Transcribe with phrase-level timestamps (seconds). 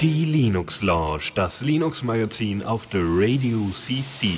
[0.00, 4.28] Die Linux Lounge, das Linux Magazin auf der Radio CC.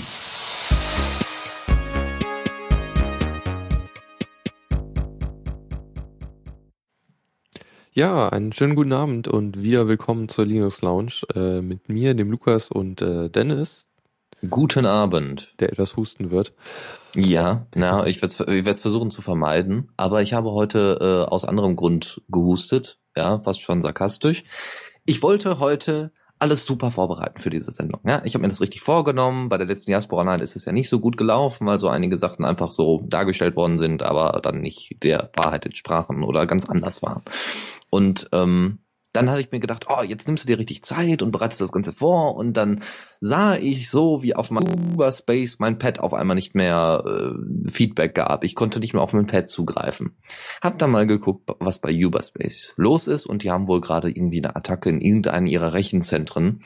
[7.93, 12.31] Ja, einen schönen guten Abend und wieder willkommen zur Linux Lounge äh, mit mir, dem
[12.31, 13.92] Lukas und äh, Dennis.
[14.51, 15.55] Guten Abend.
[15.61, 16.53] Der etwas husten wird.
[17.15, 21.77] Ja, na, ich werde es versuchen zu vermeiden, aber ich habe heute äh, aus anderem
[21.77, 24.43] Grund gehustet, ja, fast schon sarkastisch.
[25.05, 28.01] Ich wollte heute alles super vorbereiten für diese Sendung.
[28.05, 29.49] Ja, ich habe mir das richtig vorgenommen.
[29.49, 32.45] Bei der letzten Jahrsporanheit ist es ja nicht so gut gelaufen, weil so einige Sachen
[32.45, 37.23] einfach so dargestellt worden sind, aber dann nicht der Wahrheit entsprachen oder ganz anders waren.
[37.91, 38.81] Und ähm,
[39.13, 41.73] dann hatte ich mir gedacht, oh, jetzt nimmst du dir richtig Zeit und bereitest das
[41.73, 42.83] Ganze vor und dann
[43.21, 48.15] sah ich so, wie auf meinem Uberspace mein Pad auf einmal nicht mehr äh, Feedback
[48.15, 48.43] gab.
[48.43, 50.17] Ich konnte nicht mehr auf mein Pad zugreifen.
[50.63, 54.43] Hab dann mal geguckt, was bei Uberspace los ist und die haben wohl gerade irgendwie
[54.43, 56.63] eine Attacke in irgendeinen ihrer Rechenzentren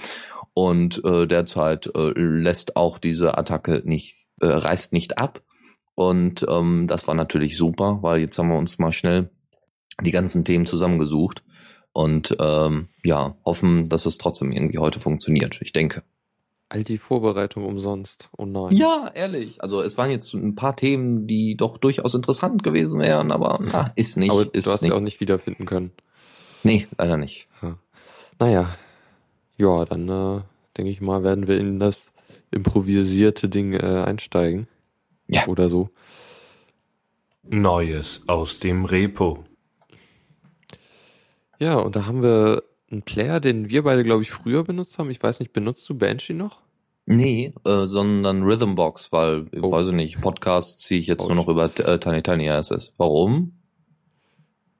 [0.54, 5.42] und äh, derzeit äh, lässt auch diese Attacke nicht, äh, reißt nicht ab.
[5.94, 9.30] Und ähm, das war natürlich super, weil jetzt haben wir uns mal schnell
[10.00, 11.42] die ganzen Themen zusammengesucht
[11.96, 15.58] und ähm, ja, hoffen, dass es trotzdem irgendwie heute funktioniert.
[15.62, 16.02] Ich denke.
[16.68, 18.28] All die Vorbereitung umsonst.
[18.36, 18.76] Oh nein.
[18.76, 19.62] Ja, ehrlich.
[19.62, 23.90] Also es waren jetzt ein paar Themen, die doch durchaus interessant gewesen wären, aber na,
[23.94, 24.30] ist nicht.
[24.30, 24.90] Aber ist du hast nicht.
[24.90, 25.90] sie auch nicht wiederfinden können.
[26.64, 27.48] Nee, leider nicht.
[27.62, 27.78] Ja.
[28.38, 28.76] Naja.
[29.56, 30.42] Ja, dann äh,
[30.76, 32.12] denke ich mal, werden wir in das
[32.50, 34.68] improvisierte Ding äh, einsteigen.
[35.28, 35.46] Ja.
[35.46, 35.88] Oder so.
[37.42, 39.45] Neues aus dem Repo.
[41.58, 45.10] Ja, und da haben wir einen Player, den wir beide, glaube ich, früher benutzt haben.
[45.10, 46.60] Ich weiß nicht, benutzt du Banshee noch?
[47.06, 49.70] Nee, äh, sondern Rhythmbox, weil, Oh.
[49.70, 52.92] weiß ich nicht, Podcasts ziehe ich jetzt Oh, nur noch über äh, Tiny Tiny RSS.
[52.96, 53.52] Warum?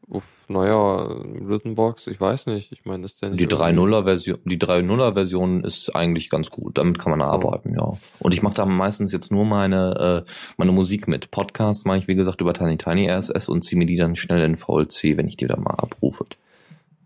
[0.09, 2.71] Uff, naja, Rhythmbox, ich weiß nicht.
[2.71, 6.51] Ich meine, ist der nicht Die irgendwie- 3.0er Version, die 3.0er Version ist eigentlich ganz
[6.51, 6.79] gut.
[6.79, 7.93] Damit kann man arbeiten, ja.
[8.21, 11.33] Und ich mache da meistens jetzt nur meine äh, meine Musik mit.
[11.33, 14.43] Podcasts mache ich wie gesagt über Tiny Tiny RSS und ziehe mir die dann schnell
[14.45, 16.25] in VLC, wenn ich die da mal abrufe.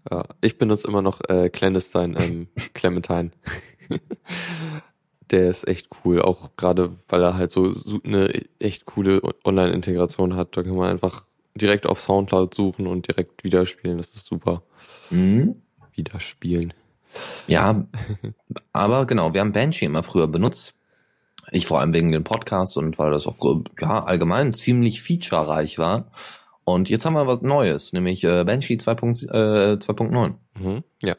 [0.08, 3.32] Ja, ich benutze immer noch äh, Clandestine, ähm, Clementine.
[5.30, 10.34] Der ist echt cool, auch gerade weil er halt so, so eine echt coole Online-Integration
[10.34, 10.56] hat.
[10.56, 11.24] Da kann man einfach
[11.54, 13.98] direkt auf Soundcloud suchen und direkt wieder spielen.
[13.98, 14.62] Das ist super.
[15.10, 15.62] Mhm.
[15.94, 16.72] Wieder spielen.
[17.46, 17.86] Ja,
[18.72, 20.74] aber genau, wir haben Banshee immer früher benutzt.
[21.50, 23.36] Ich vor allem wegen den Podcasts und weil das auch
[23.80, 26.10] ja allgemein ziemlich featurereich war.
[26.74, 30.34] Und jetzt haben wir was Neues, nämlich äh, Banshee 2.0, äh, 2.9.
[30.58, 31.16] Mhm, ja.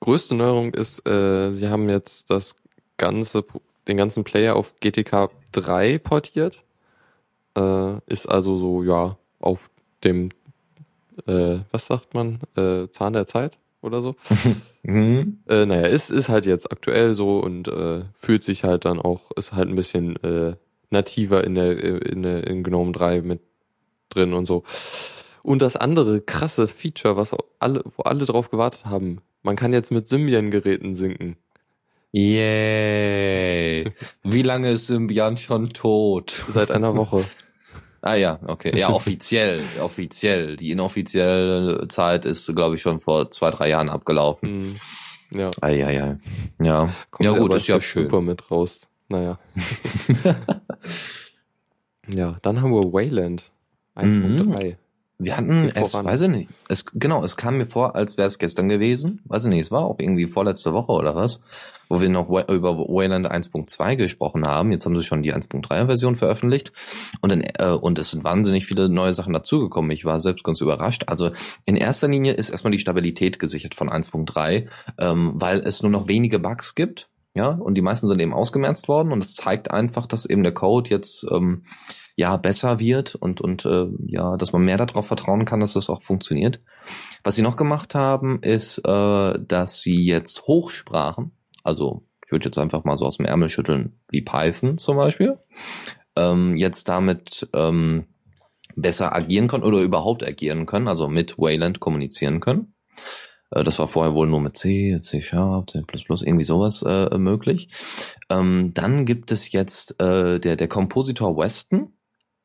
[0.00, 2.56] Größte Neuerung ist, äh, sie haben jetzt das
[2.96, 3.44] ganze,
[3.86, 6.62] den ganzen Player auf GTK 3 portiert.
[7.56, 9.70] Äh, ist also so, ja, auf
[10.04, 10.30] dem,
[11.26, 14.14] äh, was sagt man, äh, Zahn der Zeit oder so.
[14.84, 15.40] Mhm.
[15.46, 19.30] Äh, naja, ist, ist halt jetzt aktuell so und äh, fühlt sich halt dann auch,
[19.36, 20.54] ist halt ein bisschen äh,
[20.88, 23.40] nativer in der, in der in GNOME 3 mit
[24.08, 24.64] drin und so.
[25.42, 29.90] Und das andere krasse Feature, was alle, wo alle drauf gewartet haben, man kann jetzt
[29.90, 31.36] mit Symbian-Geräten sinken.
[32.12, 33.84] Yay.
[34.24, 36.44] Wie lange ist Symbian schon tot?
[36.48, 37.24] Seit einer Woche.
[38.00, 38.78] Ah ja, okay.
[38.78, 40.56] Ja, offiziell, offiziell.
[40.56, 44.48] Die inoffizielle Zeit ist, glaube ich, schon vor zwei, drei Jahren abgelaufen.
[44.48, 44.76] Hm,
[45.38, 46.18] ja, Eieiei.
[46.62, 46.94] Ja.
[47.10, 48.04] kommt Ja gut, ist ja schön.
[48.04, 48.82] super mit raus.
[49.08, 49.38] Naja.
[52.08, 53.50] ja, dann haben wir Wayland
[53.98, 54.76] 1.3.
[55.20, 56.06] Wir hatten es, voran.
[56.06, 56.48] weiß ich nicht.
[56.68, 59.20] Es, genau, es kam mir vor, als wäre es gestern gewesen.
[59.24, 61.40] Weiß ich nicht, es war auch irgendwie vorletzte Woche oder was,
[61.88, 64.70] wo wir noch über Wayland 1.2 gesprochen haben.
[64.70, 66.72] Jetzt haben sie schon die 1.3er Version veröffentlicht.
[67.20, 69.90] Und, in, äh, und es sind wahnsinnig viele neue Sachen dazugekommen.
[69.90, 71.02] Ich war selbst ganz überrascht.
[71.08, 71.32] Also
[71.64, 76.06] in erster Linie ist erstmal die Stabilität gesichert von 1.3, ähm, weil es nur noch
[76.06, 77.08] wenige Bugs gibt.
[77.34, 80.54] Ja, und die meisten sind eben ausgemerzt worden und es zeigt einfach, dass eben der
[80.54, 81.64] Code jetzt ähm,
[82.18, 85.88] ja besser wird und und äh, ja, dass man mehr darauf vertrauen kann, dass das
[85.88, 86.60] auch funktioniert.
[87.22, 91.30] Was sie noch gemacht haben, ist, äh, dass sie jetzt Hochsprachen,
[91.62, 95.38] also ich würde jetzt einfach mal so aus dem Ärmel schütteln, wie Python zum Beispiel,
[96.16, 98.06] ähm, jetzt damit ähm,
[98.74, 102.74] besser agieren können oder überhaupt agieren können, also mit Wayland kommunizieren können.
[103.52, 107.68] Äh, Das war vorher wohl nur mit C, C Sharp, C++, irgendwie sowas äh, möglich.
[108.28, 111.92] Ähm, dann gibt es jetzt äh, der, der Kompositor Weston,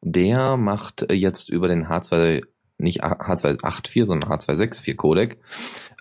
[0.04, 2.44] der macht äh, jetzt über den H2,
[2.78, 5.38] nicht H284, sondern H264 Codec,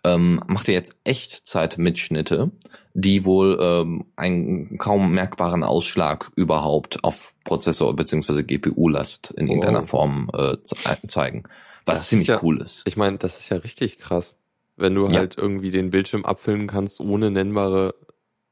[0.05, 2.51] ähm, macht er jetzt Echtzeitmitschnitte,
[2.95, 8.43] die wohl ähm, einen kaum merkbaren Ausschlag überhaupt auf Prozessor bzw.
[8.43, 9.91] GPU-Last in irgendeiner Wow.
[9.91, 10.77] Form äh, ze
[11.07, 11.45] zeigen.
[11.85, 12.83] Was Das ziemlich ist ja- cool ist.
[12.87, 14.37] Ich meine, das ist ja richtig krass.
[14.77, 15.19] Wenn du Ja.
[15.19, 17.95] halt irgendwie den Bildschirm abfilmen kannst ohne nennbare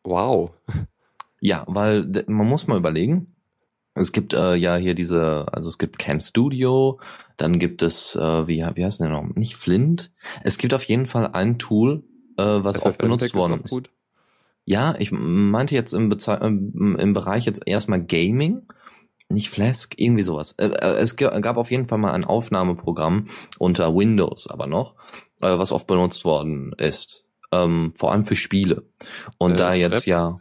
[0.05, 0.53] Wow.
[1.41, 3.35] Ja, weil man muss mal überlegen.
[3.95, 7.01] Es gibt äh, ja hier diese, also es gibt Cam Studio,
[7.37, 9.35] dann gibt es, äh, wie, wie heißt denn der noch?
[9.35, 10.13] Nicht Flint.
[10.45, 12.05] Es gibt auf jeden Fall ein Tool,
[12.37, 13.71] äh, was oft FFmpeg benutzt ist worden ist.
[13.71, 13.91] gut.
[14.65, 18.63] Ja, ich meinte jetzt im, Bezei im, im Bereich jetzt erstmal Gaming,
[19.29, 20.55] nicht Flask, irgendwie sowas.
[20.59, 23.29] Äh, äh, Es gab auf jeden Fall mal ein Aufnahmeprogramm
[23.59, 24.95] unter Windows, aber noch,
[25.41, 27.25] äh, was oft benutzt worden ist.
[27.53, 28.85] Ähm, vor allem für Spiele.
[29.39, 30.07] Und Äh, da jetzt Fraps?
[30.07, 30.39] ja.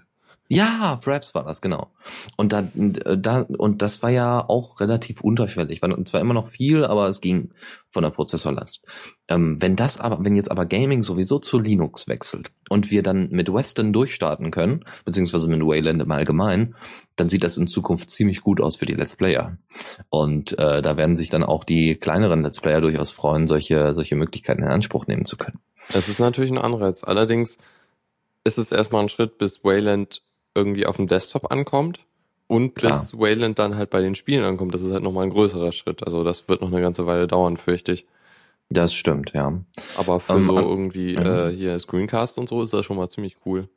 [0.52, 1.92] Ja, Fraps war das, genau.
[2.36, 5.84] Und da, da, und das war ja auch relativ unterschwellig.
[5.84, 7.52] War zwar immer noch viel, aber es ging
[7.92, 8.82] von der Prozessorlast.
[9.28, 13.30] Ähm, wenn das aber, wenn jetzt aber Gaming sowieso zu Linux wechselt und wir dann
[13.30, 16.74] mit Western durchstarten können, beziehungsweise mit Wayland im Allgemeinen,
[17.16, 19.56] dann sieht das in Zukunft ziemlich gut aus für die Let's Player.
[20.10, 24.16] Und äh, da werden sich dann auch die kleineren Let's Player durchaus freuen, solche, solche
[24.16, 25.60] Möglichkeiten in Anspruch nehmen zu können.
[25.94, 27.04] Es ist natürlich ein Anreiz.
[27.04, 27.60] Allerdings
[28.44, 30.24] ist es erstmal ein Schritt, bis Wayland
[30.60, 32.00] irgendwie auf dem Desktop ankommt
[32.48, 33.00] und Klar.
[33.00, 34.74] bis Wayland dann halt bei den Spielen ankommt.
[34.76, 36.04] Das ist halt nochmal ein größerer Schritt.
[36.06, 38.06] Also das wird noch eine ganze Weile dauern, fürchte ich.
[38.70, 39.52] Das stimmt, ja.
[39.98, 41.26] Aber für Ähm, so irgendwie Mhm.
[41.26, 43.68] äh, hier Screencast und so ist das schon mal ziemlich cool.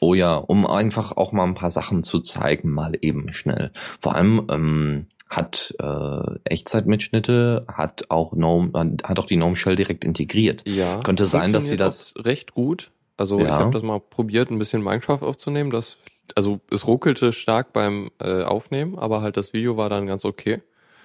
[0.00, 3.70] Oh ja, um einfach auch mal ein paar Sachen zu zeigen, mal eben schnell.
[3.98, 8.72] Vor allem ähm, hat äh, Echtzeitmitschnitte, hat auch Gnome,
[9.04, 10.62] hat auch die Gnome Shell direkt integriert.
[10.66, 11.00] Ja.
[11.02, 12.90] Könnte sein, dass sie das- recht gut.
[13.16, 13.58] Also ich Ja.
[13.58, 15.70] habe das mal probiert, ein bisschen Minecraft aufzunehmen.
[15.70, 15.96] Das,
[16.34, 20.62] also es ruckelte stark beim äh, Aufnehmen, aber halt das Video war dann ganz okay.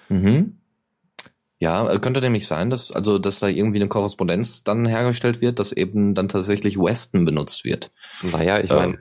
[0.09, 0.57] Mhm.
[1.59, 5.59] Ja, äh, könnte nämlich sein, dass also dass da irgendwie eine Korrespondenz dann hergestellt wird,
[5.59, 7.91] dass eben dann tatsächlich Weston benutzt wird.
[8.23, 8.77] Naja, ich Ähm.
[8.77, 8.97] meine,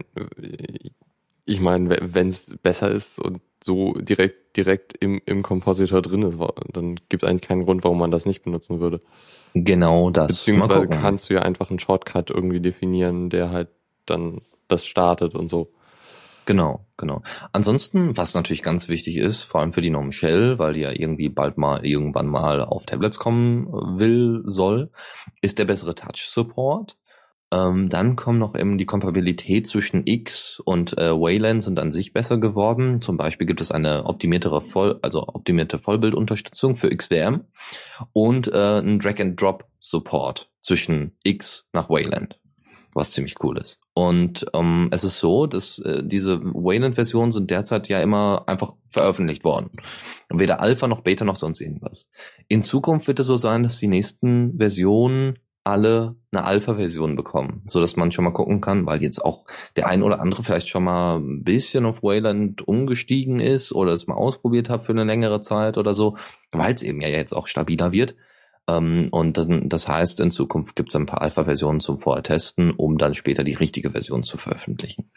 [1.47, 6.39] ich meine, wenn es besser ist und so direkt direkt im, im Compositor drin ist,
[6.73, 9.01] dann gibt es eigentlich keinen Grund, warum man das nicht benutzen würde.
[9.55, 10.29] Genau das.
[10.29, 13.69] Beziehungsweise kannst du ja einfach einen Shortcut irgendwie definieren, der halt
[14.07, 15.73] dann das startet und so.
[16.47, 17.23] Genau, genau.
[17.53, 20.91] Ansonsten, was natürlich ganz wichtig ist, vor allem für die Gnome Shell, weil die ja
[20.91, 24.91] irgendwie bald mal irgendwann mal auf Tablets kommen will, soll,
[25.43, 26.97] ist der bessere Touch-Support.
[27.53, 32.13] Ähm, dann kommen noch eben die Kompatibilität zwischen X und äh, Wayland sind an sich
[32.13, 33.01] besser geworden.
[33.01, 37.45] Zum Beispiel gibt es eine optimiertere Voll, also optimierte Vollbildunterstützung für XWM
[38.13, 42.39] und äh, ein Drag-and-Drop-Support zwischen X nach Wayland,
[42.95, 43.79] was ziemlich cool ist.
[43.95, 49.45] Und ähm, es ist so, dass äh, diese Wayland-Versionen sind derzeit ja immer einfach veröffentlicht
[49.45, 49.71] worden.
[50.29, 52.09] Weder Alpha noch Beta noch sonst irgendwas.
[52.49, 57.81] In Zukunft wird es so sein, dass die nächsten Versionen alle eine Alpha-Version bekommen, so
[57.81, 59.45] dass man schon mal gucken kann, weil jetzt auch
[59.77, 64.07] der ein oder andere vielleicht schon mal ein bisschen auf Wayland umgestiegen ist oder es
[64.07, 66.17] mal ausprobiert hat für eine längere Zeit oder so,
[66.51, 68.17] weil es eben ja jetzt auch stabiler wird.
[68.69, 69.39] Ähm, und
[69.73, 73.55] das heißt, in Zukunft gibt es ein paar Alpha-Versionen zum Vortesten, um dann später die
[73.55, 75.11] richtige Version zu veröffentlichen.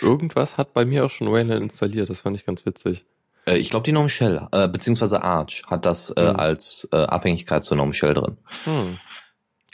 [0.00, 3.04] Irgendwas hat bei mir auch schon Wayland installiert, das fand ich ganz witzig.
[3.46, 6.36] Äh, ich glaube, die Gnome Shell, äh, beziehungsweise Arch hat das äh, Mhm.
[6.36, 8.36] als äh, Abhängigkeit zur Gnome Shell drin.
[8.64, 8.98] Hm.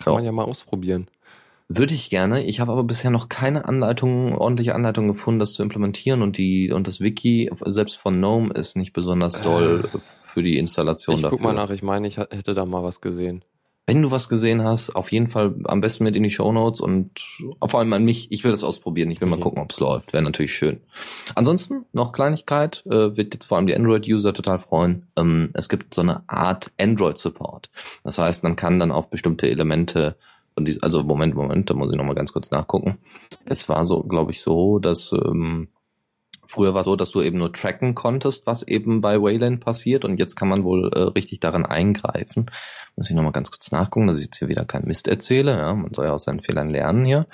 [0.03, 0.13] Kann Ja.
[0.15, 1.09] man ja mal ausprobieren.
[1.69, 2.45] Würde ich gerne.
[2.45, 6.71] Ich habe aber bisher noch keine Anleitung, ordentliche Anleitung gefunden, das zu implementieren und die
[6.71, 9.89] und das Wiki selbst von GNOME ist nicht besonders doll
[10.35, 11.39] für die Installation Ich dafür.
[11.39, 13.43] guck mal nach, ich meine, ich hätte da mal was gesehen.
[13.87, 17.11] Wenn du was gesehen hast, auf jeden Fall am besten mit in die Shownotes und
[17.67, 18.33] vor allem an mich.
[18.33, 19.11] Ich will das ausprobieren.
[19.11, 19.41] Ich will mal Mhm.
[19.43, 20.13] gucken, ob es läuft.
[20.15, 20.81] Wäre natürlich schön.
[21.35, 25.07] Ansonsten noch Kleinigkeit, äh, wird jetzt vor allem die Android-User total freuen.
[25.17, 27.69] Ähm, es gibt so eine Art Android-Support.
[28.05, 30.17] Das heißt, man kann dann auf bestimmte Elemente
[30.57, 32.97] und die, also Moment, Moment, da muss ich noch mal ganz kurz nachgucken.
[33.45, 35.69] Es war so, glaube ich, so, dass ähm,
[36.55, 40.05] Früher war es so, dass du eben nur tracken konntest, was eben bei Wayland passiert
[40.05, 42.49] und jetzt kann man wohl äh, richtig daran eingreifen.
[42.95, 45.51] Muss ich nochmal ganz kurz nachgucken, dass ich jetzt hier wieder keinen Mist erzähle.
[45.57, 47.27] Ja, man soll ja aus seinen Fehlern lernen hier.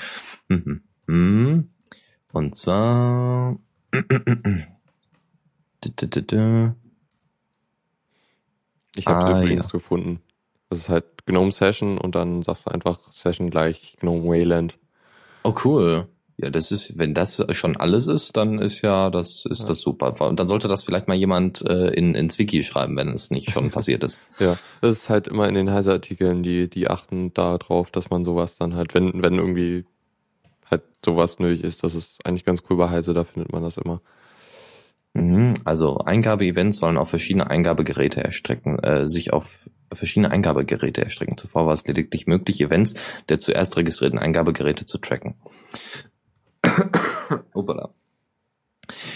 [0.49, 0.81] Mhm.
[1.07, 1.69] Mhm.
[2.33, 3.59] Und zwar
[8.97, 9.71] Ich habe Ah, übrigens ja.
[9.71, 10.21] gefunden.
[10.71, 14.79] Das ist halt GNOME Session und dann sagst du einfach Session gleich GNOME Wayland.
[15.45, 16.09] Oh cool.
[16.43, 19.67] Ja, das ist, wenn das schon alles ist, dann ist ja, das ist Ja.
[19.69, 20.15] das super.
[20.27, 23.51] Und dann sollte das vielleicht mal jemand äh, in ins Wiki schreiben, wenn es nicht
[23.51, 24.21] schon passiert ist.
[24.39, 28.25] Ja, das ist halt immer in den Heise-Artikeln, die, die achten da drauf, dass man
[28.25, 29.85] sowas dann halt, wenn, wenn irgendwie
[30.71, 33.77] halt sowas nötig ist, das ist eigentlich ganz cool bei Heise, da findet man das
[33.77, 34.01] immer.
[35.13, 39.47] Mhm, Also Eingabe-Events sollen auf verschiedene Eingabegeräte erstrecken, äh, sich auf
[39.93, 41.37] verschiedene Eingabegeräte erstrecken.
[41.37, 42.95] Zuvor war es lediglich möglich, Events
[43.29, 45.35] der zuerst registrierten Eingabegeräte zu tracken.
[47.61, 47.91] Opala.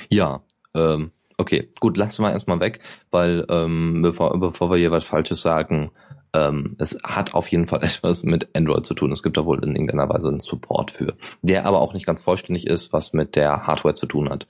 [0.09, 0.43] Ja,
[0.75, 5.43] ähm, okay, gut, lassen wir erstmal weg, weil ähm, bevor, bevor wir hier was Falsches
[5.43, 5.91] sagen,
[6.33, 9.13] ähm, es hat auf jeden Fall etwas mit Android zu tun.
[9.13, 12.23] Es gibt da wohl in irgendeiner Weise einen Support für, der aber auch nicht ganz
[12.23, 14.47] vollständig ist, was mit der Hardware zu tun hat.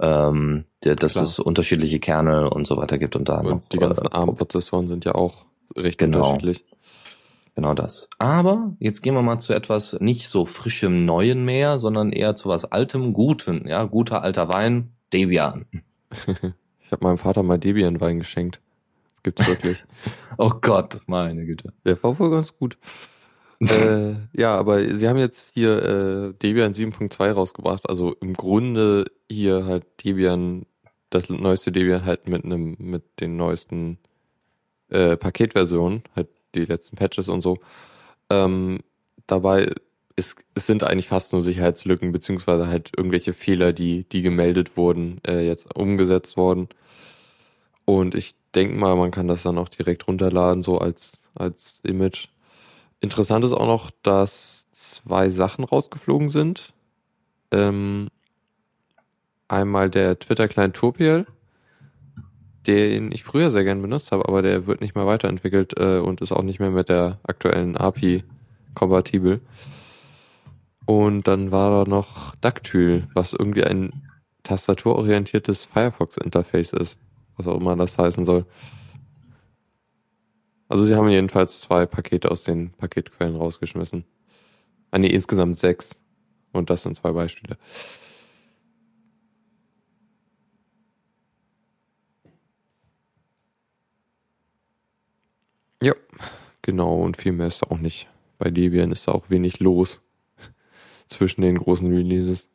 [0.00, 1.24] Ähm, der, dass Klar.
[1.24, 4.86] es unterschiedliche Kernel und so weiter gibt und da noch Und die ganzen äh, ARM-Prozessoren
[4.86, 6.18] sind ja auch recht Genau.
[6.18, 6.64] unterschiedlich.
[7.58, 8.08] Genau das.
[8.20, 12.48] Aber jetzt gehen wir mal zu etwas nicht so frischem Neuen mehr, sondern eher zu
[12.48, 13.66] was Altem, Guten.
[13.66, 15.66] Ja, guter alter Wein, Debian.
[16.80, 18.62] Ich habe meinem Vater mal Debian-Wein geschenkt.
[19.10, 19.84] Das gibt's wirklich.
[20.38, 21.72] Oh Gott, meine Güte.
[21.84, 22.78] Der war wohl ganz gut.
[23.60, 27.88] äh, ja, aber sie haben jetzt hier äh, Debian 7.2 rausgebracht.
[27.88, 30.64] Also im Grunde hier halt Debian,
[31.10, 33.98] das neueste Debian halt mit einem, mit den neuesten
[34.90, 37.58] äh, Paketversionen, halt die letzten Patches und so.
[38.30, 38.80] Ähm,
[39.26, 39.72] dabei
[40.16, 45.20] ist, es sind eigentlich fast nur Sicherheitslücken, beziehungsweise halt irgendwelche Fehler, die, die gemeldet wurden,
[45.26, 46.68] äh, jetzt umgesetzt worden.
[47.84, 52.28] Und ich denke mal, man kann das dann auch direkt runterladen, so als, als Image.
[53.00, 56.72] Interessant ist auch noch, dass zwei Sachen rausgeflogen sind.
[57.52, 58.08] Ähm,
[59.46, 61.26] einmal der Twitter-Client Topiel,
[62.68, 66.20] den ich früher sehr gern benutzt habe, aber der wird nicht mehr weiterentwickelt äh, und
[66.20, 68.22] ist auch nicht mehr mit der aktuellen API
[68.74, 69.40] kompatibel.
[70.86, 74.02] Und dann war da noch Dactyl, was irgendwie ein
[74.42, 76.98] tastaturorientiertes Firefox-Interface ist.
[77.36, 78.46] Was auch immer das heißen soll.
[80.68, 84.04] Also sie haben jedenfalls zwei Pakete aus den Paketquellen rausgeschmissen.
[84.90, 85.96] Ah nee, insgesamt sechs.
[86.52, 87.56] Und das sind zwei Beispiele.
[95.82, 95.94] Ja,
[96.62, 97.00] genau.
[97.00, 98.08] Und viel mehr ist da auch nicht.
[98.38, 100.00] Bei Debian ist da auch wenig los
[101.08, 102.48] zwischen den großen Releases.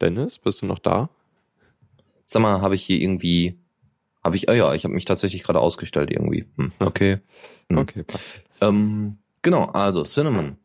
[0.00, 1.10] Dennis, bist du noch da?
[2.24, 3.58] Sag mal, habe ich hier irgendwie,
[4.24, 6.46] habe ich, ah ja, ich habe mich tatsächlich gerade ausgestellt irgendwie.
[6.56, 7.18] Hm, okay.
[7.68, 7.78] Hm.
[7.78, 8.24] Okay, passt.
[8.60, 10.56] Ähm, genau, also Cinnamon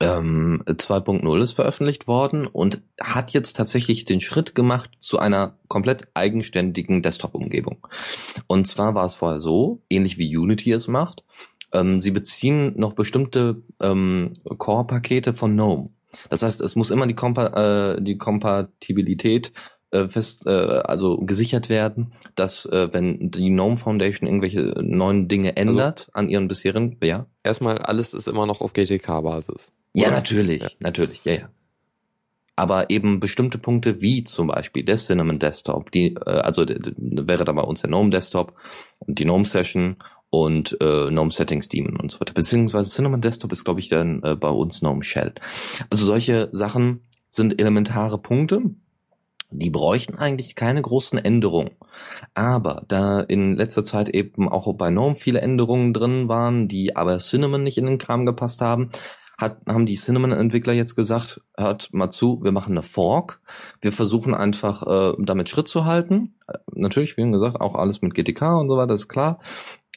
[0.00, 6.08] ähm, 2.0 ist veröffentlicht worden und hat jetzt tatsächlich den Schritt gemacht zu einer komplett
[6.14, 7.86] eigenständigen Desktop-Umgebung.
[8.54, 11.24] Und zwar war es vorher so, ähnlich wie Unity es macht,
[11.72, 15.90] ähm, sie beziehen noch bestimmte ähm, Core-Pakete von GNOME.
[16.30, 19.52] Das heißt, es muss immer die, Kompa äh, die Kompatibilität
[19.90, 25.56] äh, fest, äh, also gesichert werden, dass äh, wenn die GNOME Foundation irgendwelche neuen Dinge
[25.56, 29.72] ändert an ihren bisherigen, ja, Erstmal, alles ist immer noch auf GTK-Basis.
[29.94, 30.68] ja, natürlich, Ja.
[30.78, 31.48] natürlich, ja, ja.
[32.56, 37.52] Aber eben bestimmte Punkte wie zum Beispiel der Cinnamon Desktop, die, äh, also wäre da
[37.52, 38.54] bei uns der GNOME Desktop
[39.00, 39.96] und die GNOME Session
[40.30, 42.34] und äh, GNOME Settings Daemon und so weiter.
[42.34, 45.34] Beziehungsweise Cinnamon Desktop ist, glaube ich, dann äh, bei uns GNOME Shell.
[45.90, 48.62] Also solche Sachen sind elementare Punkte.
[49.50, 51.70] Die bräuchten eigentlich keine großen Änderungen.
[52.34, 57.18] Aber da in letzter Zeit eben auch bei GNOME viele Änderungen drin waren, die aber
[57.18, 58.90] Cinnamon nicht in den Kram gepasst haben,
[59.36, 63.40] hat, haben die Cinnamon-Entwickler jetzt gesagt, hört mal zu, wir machen eine Fork.
[63.80, 66.34] Wir versuchen einfach äh, damit Schritt zu halten.
[66.46, 69.40] Äh, Natürlich, wie gesagt, auch alles mit GTK und so weiter, ist klar.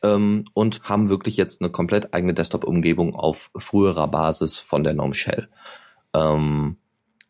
[0.04, 5.14] Ähm, und haben wirklich jetzt eine komplett eigene Desktop-Umgebung auf früherer Basis von der GNOME
[5.14, 5.50] Shell.
[6.14, 6.78] Ähm,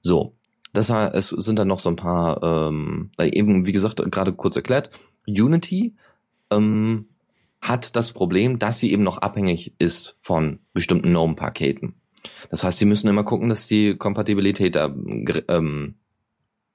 [0.02, 0.36] so,
[0.74, 4.34] das heißt, es sind dann noch so ein paar, ähm, äh, eben wie gesagt, gerade
[4.34, 4.92] kurz erklärt,
[5.26, 5.96] Unity
[6.52, 7.08] ähm,
[7.68, 11.96] hat das Problem, dass sie eben noch abhängig ist von bestimmten GNOME-Paketen.
[12.50, 14.94] Das heißt, sie müssen immer gucken, dass die Kompatibilität da
[15.48, 15.96] ähm,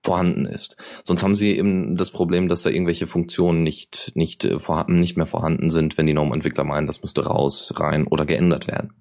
[0.03, 0.77] vorhanden ist.
[1.05, 5.17] Sonst haben sie eben das Problem, dass da irgendwelche Funktionen nicht, nicht, äh, vorhanden, nicht
[5.17, 8.95] mehr vorhanden sind, wenn die GNOME-Entwickler meinen, das müsste raus, rein oder geändert werden.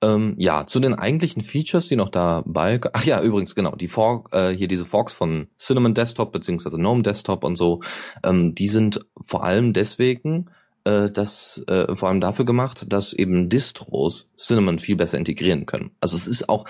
[0.00, 4.32] Ähm, ja, zu den eigentlichen Features, die noch dabei, ach ja, übrigens, genau, die Fork,
[4.32, 7.80] äh, hier diese Forks von Cinnamon Desktop beziehungsweise GNOME Desktop und so,
[8.22, 10.50] ähm, die sind vor allem deswegen,
[10.84, 15.90] äh, das, äh, vor allem dafür gemacht, dass eben Distros Cinnamon viel besser integrieren können.
[16.00, 16.64] Also es ist auch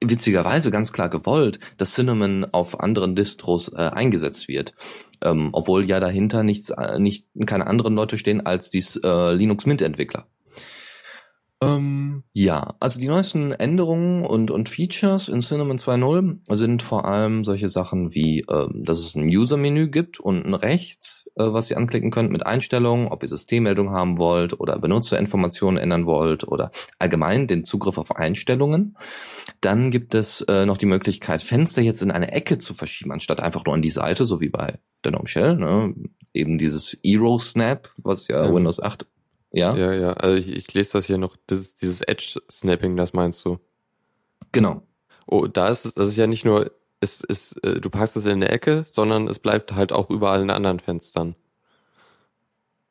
[0.00, 4.74] witzigerweise ganz klar gewollt, dass Cinnamon auf anderen Distros äh, eingesetzt wird.
[5.20, 9.66] Ähm, obwohl ja dahinter nichts, äh, nicht, keine anderen Leute stehen als die äh, Linux
[9.66, 10.26] Mint Entwickler.
[11.62, 17.44] Ähm, ja, also die neuesten Änderungen und, und Features in Cinnamon 2.0 sind vor allem
[17.44, 22.10] solche Sachen wie, ähm, dass es ein User-Menü gibt unten rechts, äh, was ihr anklicken
[22.10, 27.62] könnt mit Einstellungen, ob ihr Systemmeldungen haben wollt oder Benutzerinformationen ändern wollt oder allgemein den
[27.62, 28.96] Zugriff auf Einstellungen.
[29.60, 33.40] Dann gibt es äh, noch die Möglichkeit, Fenster jetzt in eine Ecke zu verschieben, anstatt
[33.40, 35.56] einfach nur an die Seite, so wie bei der GNOME Shell.
[35.56, 35.94] Ne?
[36.34, 38.52] Eben dieses Eero-Snap, was ja Ja.
[38.52, 39.06] Windows 8,
[39.52, 43.12] ja, Ja, ja, also ich, ich lese das hier noch, das ist dieses Edge-Snapping, das
[43.12, 43.58] meinst du?
[44.52, 44.82] genau.
[45.26, 48.26] Oh, da ist es, das ist ja nicht nur, es ist, äh, du packst es
[48.26, 51.36] in der Ecke, sondern es bleibt halt auch überall in anderen Fenstern.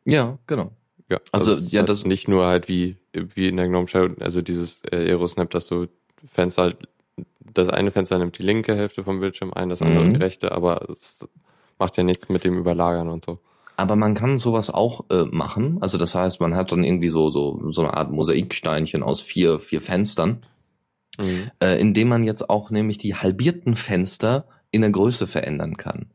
[0.06, 0.72] Ja, genau.
[1.10, 4.15] Ja, Also, ist ja, halt das- nicht nur halt wie, wie in der Gnome Shell,
[4.22, 5.88] also dieses äh, Aerosnap, dass du
[6.25, 6.77] Fenster halt,
[7.53, 10.10] das eine Fenster nimmt die linke Hälfte vom Bildschirm ein, das andere Mhm.
[10.12, 11.27] die rechte, aber es
[11.77, 13.39] macht ja nichts mit dem Überlagern und so.
[13.77, 15.77] Aber man kann sowas auch äh, machen.
[15.81, 19.59] Also das heißt, man hat dann irgendwie so, so, so eine Art Mosaiksteinchen aus vier,
[19.59, 20.45] vier Fenstern,
[21.19, 21.51] Mhm.
[21.61, 26.05] äh, indem man jetzt auch nämlich die halbierten Fenster in der Größe verändern kann.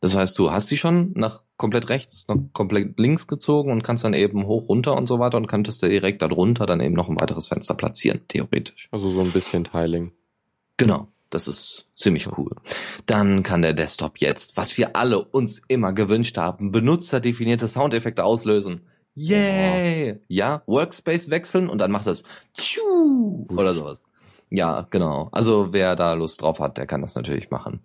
[0.00, 4.04] Das heißt, du hast sie schon nach komplett rechts, nach komplett links gezogen und kannst
[4.04, 7.10] dann eben hoch, runter und so weiter und könntest du direkt darunter dann eben noch
[7.10, 8.88] ein weiteres Fenster platzieren, theoretisch.
[8.90, 10.12] Also so ein bisschen Tiling.
[10.78, 11.08] Genau.
[11.30, 12.52] Das ist ziemlich cool.
[13.06, 18.82] Dann kann der Desktop jetzt, was wir alle uns immer gewünscht haben, benutzerdefinierte Soundeffekte auslösen.
[19.14, 20.20] Yay!
[20.28, 22.22] Ja, Workspace wechseln und dann macht es
[22.54, 24.02] tschu oder sowas.
[24.50, 25.28] Ja, genau.
[25.32, 27.80] Also wer da Lust drauf hat, der kann das natürlich machen.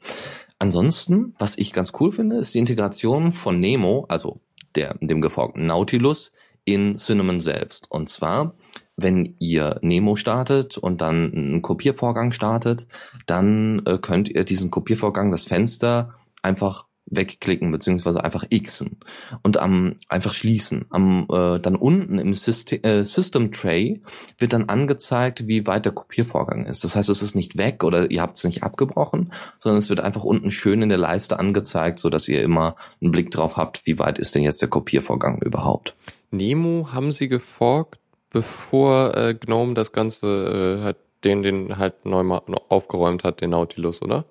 [0.60, 4.41] Ansonsten, was ich ganz cool finde, ist die Integration von Nemo, also
[4.75, 6.31] der, dem geforkten Nautilus,
[6.65, 7.89] in Cinnamon selbst.
[7.89, 8.53] Und zwar,
[8.98, 12.88] wenn ihr Nemo startet und dann einen Kopiervorgang startet,
[13.25, 18.98] dann äh, könnt ihr diesen Kopiervorgang, das Fenster, einfach wegklicken beziehungsweise einfach xen
[19.43, 20.86] und am einfach schließen.
[20.89, 24.01] Am äh, dann unten im System, äh, System Tray
[24.38, 26.83] wird dann angezeigt, wie weit der Kopiervorgang ist.
[26.83, 30.00] Das heißt, es ist nicht weg oder ihr habt es nicht abgebrochen, sondern es wird
[30.00, 33.86] einfach unten schön in der Leiste angezeigt, so dass ihr immer einen Blick drauf habt,
[33.86, 35.95] wie weit ist denn jetzt der Kopiervorgang überhaupt.
[36.31, 38.00] Nemo haben sie geforkt,
[38.31, 43.51] bevor äh, Gnome das Ganze äh, halt den, den halt neu mal aufgeräumt hat, den
[43.51, 44.25] Nautilus, oder?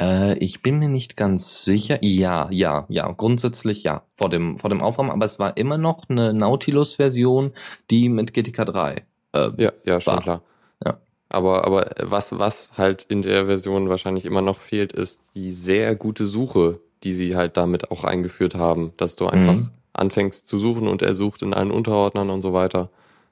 [0.00, 1.98] Äh, ich bin mir nicht ganz sicher.
[2.02, 6.08] Ja, ja, ja, grundsätzlich ja, vor dem, vor dem Aufräumen, aber es war immer noch
[6.08, 7.52] eine Nautilus-Version,
[7.90, 9.04] die mit GTK 3.
[9.32, 10.22] Äh, Ja, ja, schon War.
[10.22, 10.42] klar.
[10.84, 10.98] Ja.
[11.28, 15.94] Aber, aber was, was halt in der Version wahrscheinlich immer noch fehlt, ist die sehr
[15.94, 19.70] gute Suche, die sie halt damit auch eingeführt haben, dass du einfach Mhm.
[19.92, 22.90] anfängst zu suchen und er sucht in allen Unterordnern und so weiter.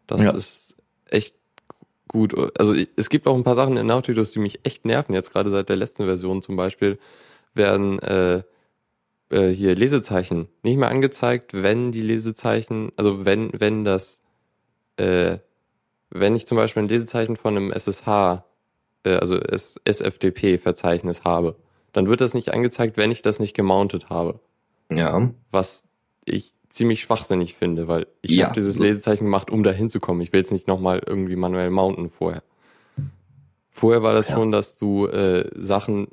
[0.09, 0.31] Das Ja.
[0.33, 0.75] ist
[1.07, 1.37] echt
[2.09, 2.35] gut.
[2.59, 5.15] Also es gibt auch ein paar Sachen in Nautilus, die mich echt nerven.
[5.15, 6.99] Jetzt gerade seit der letzten Version zum Beispiel
[7.55, 8.43] werden äh,
[9.31, 14.21] äh, hier Lesezeichen nicht mehr angezeigt, wenn die Lesezeichen, also wenn wenn das
[14.97, 15.39] äh,
[16.11, 18.43] wenn ich zum Beispiel ein Lesezeichen von einem SSH,
[19.05, 21.57] äh, also S SFTP-Verzeichnis habe,
[21.93, 24.41] dann wird das nicht angezeigt, wenn ich das nicht gemountet habe.
[24.91, 25.31] ja.
[25.51, 25.85] Was
[26.25, 28.47] ich ziemlich schwachsinnig finde, weil ich Ja.
[28.47, 30.23] habe dieses Lesezeichen gemacht, um da hinzukommen.
[30.23, 32.43] Ich will es nicht nochmal irgendwie manuell mounten vorher.
[33.71, 34.37] Vorher war das Ja.
[34.37, 36.09] schon, dass du äh, Sachen,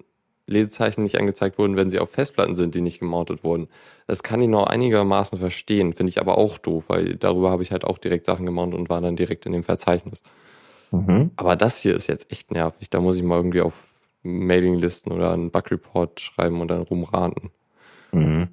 [0.47, 3.67] Lesezeichen nicht angezeigt wurden, wenn sie auf Festplatten sind, die nicht gemountet wurden.
[4.05, 7.71] Das kann ich noch einigermaßen verstehen, finde ich aber auch doof, weil darüber habe ich
[7.71, 10.21] halt auch direkt Sachen gemountet und war dann direkt in dem Verzeichnis.
[10.91, 11.31] Mhm.
[11.35, 12.89] Aber das hier ist jetzt echt nervig.
[12.91, 13.73] Da muss ich mal irgendwie auf
[14.21, 17.49] Mailinglisten oder einen Bug-Report schreiben und dann rumraten.
[18.11, 18.49] Mhm.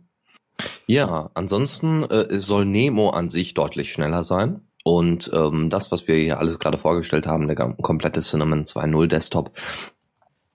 [0.93, 4.61] Ja, ansonsten äh, soll Nemo an sich deutlich schneller sein.
[4.85, 9.53] Und ähm, das, was wir hier alles gerade vorgestellt haben, der komplette Cinnamon 2.0 Desktop,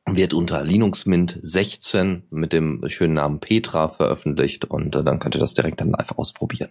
[0.05, 5.33] wird unter Linux Mint 16 mit dem schönen Namen Petra veröffentlicht und äh, dann könnt
[5.35, 6.69] ihr das direkt dann live ausprobieren.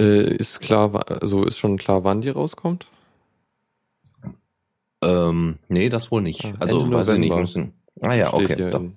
[0.00, 2.88] Äh, ist klar, also ist schon klar, wann die rauskommt?
[5.02, 6.44] Ähm, nee, das wohl nicht.
[6.44, 7.36] Ah, also, Ende weiß ich nicht.
[7.36, 8.72] Müssen, ah ja, okay.
[8.72, 8.96] in-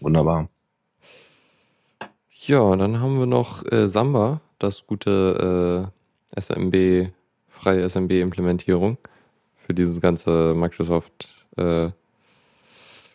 [0.00, 0.48] wunderbar.
[2.46, 5.90] Ja, dann haben wir noch äh, Samba, das gute
[6.34, 7.12] äh, SMB,
[7.48, 8.98] freie SMB-Implementierung
[9.56, 11.90] für diese ganze Microsoft, äh,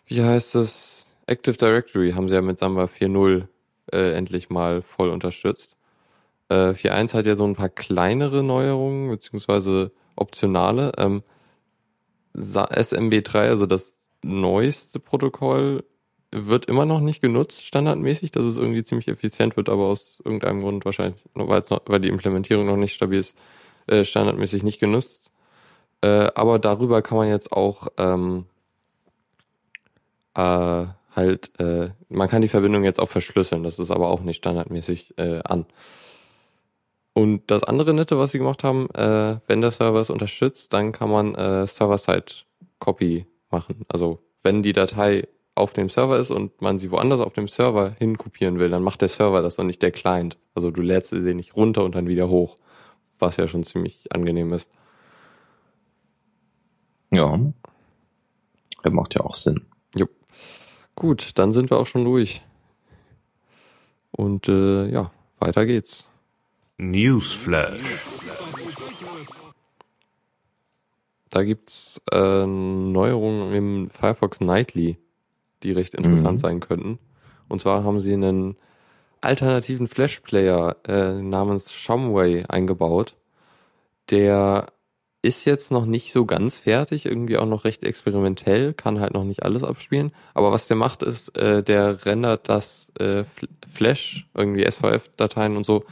[0.06, 3.46] wie heißt es, Active Directory haben sie ja mit Samba 4.0
[3.92, 5.76] äh, endlich mal voll unterstützt.
[6.48, 10.92] Äh, 4.1 hat ja so ein paar kleinere Neuerungen, beziehungsweise optionale.
[10.98, 11.22] Ähm,
[12.34, 15.84] Sa- SMB3, also das neueste Protokoll,
[16.30, 20.60] wird immer noch nicht genutzt, standardmäßig, dass es irgendwie ziemlich effizient wird, aber aus irgendeinem
[20.60, 23.36] Grund wahrscheinlich, weil, noch, weil die Implementierung noch nicht stabil ist,
[23.86, 25.30] äh, standardmäßig nicht genutzt.
[26.02, 28.44] Äh, aber darüber kann man jetzt auch ähm,
[30.34, 30.86] äh,
[31.16, 35.18] halt, äh, man kann die Verbindung jetzt auch verschlüsseln, das ist aber auch nicht standardmäßig
[35.18, 35.66] äh, an.
[37.14, 40.92] Und das andere Nette, was sie gemacht haben, äh, wenn der Server es unterstützt, dann
[40.92, 41.34] kann man
[41.66, 43.84] Server-Side-Copy machen.
[43.88, 45.26] Also wenn die Datei
[45.58, 49.00] auf dem Server ist und man sie woanders auf dem Server hinkopieren will, dann macht
[49.00, 50.38] der Server das und nicht der Client.
[50.54, 52.56] Also du lädst sie nicht runter und dann wieder hoch,
[53.18, 54.70] was ja schon ziemlich angenehm ist.
[57.10, 57.38] Ja.
[58.82, 59.66] Das macht ja auch Sinn.
[60.98, 62.42] Gut, dann sind wir auch schon durch.
[64.10, 66.08] Und äh, ja, weiter geht's.
[66.76, 68.04] Newsflash.
[71.30, 74.98] Da gibt's äh, Neuerungen im Firefox Nightly,
[75.62, 76.42] die recht interessant Mhm.
[76.42, 76.98] sein könnten.
[77.48, 78.56] Und zwar haben sie einen
[79.20, 83.14] alternativen Flash-Player äh, namens Shumway eingebaut.
[84.10, 84.66] Der
[85.22, 89.24] ist jetzt noch nicht so ganz fertig, irgendwie auch noch recht experimentell, kann halt noch
[89.24, 90.12] nicht alles abspielen.
[90.34, 93.24] Aber was der macht, ist, äh, der rendert das äh,
[93.68, 95.84] Flash, irgendwie SVF-Dateien und so,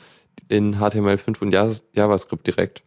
[0.48, 1.52] in HTML5 und
[1.94, 2.84] JavaScript direkt.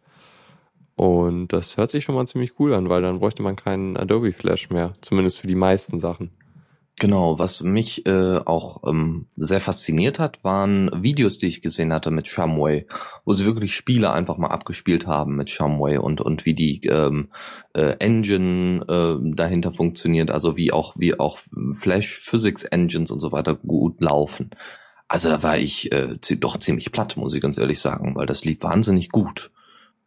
[0.96, 4.32] Und das hört sich schon mal ziemlich cool an, weil dann bräuchte man keinen Adobe
[4.32, 6.30] Flash mehr, zumindest für die meisten Sachen.
[6.98, 12.10] Genau, was mich äh, auch ähm, sehr fasziniert hat, waren Videos, die ich gesehen hatte
[12.10, 12.86] mit Shumway,
[13.24, 17.30] wo sie wirklich Spiele einfach mal abgespielt haben mit Shumway und und wie die ähm,
[17.72, 21.38] äh, Engine äh, dahinter funktioniert, also wie auch wie auch
[21.72, 24.50] Flash Physics Engines und so weiter gut laufen.
[25.08, 28.44] Also da war ich äh, doch ziemlich platt, muss ich ganz ehrlich sagen, weil das
[28.44, 29.50] lief wahnsinnig gut.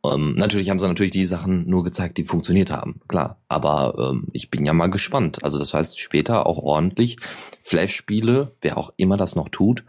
[0.05, 3.41] Ähm, natürlich haben sie natürlich die Sachen nur gezeigt, die funktioniert haben, klar.
[3.47, 5.43] Aber ähm, ich bin ja mal gespannt.
[5.43, 7.17] Also das heißt, später auch ordentlich
[7.63, 9.85] Flash-Spiele, wer auch immer das noch tut,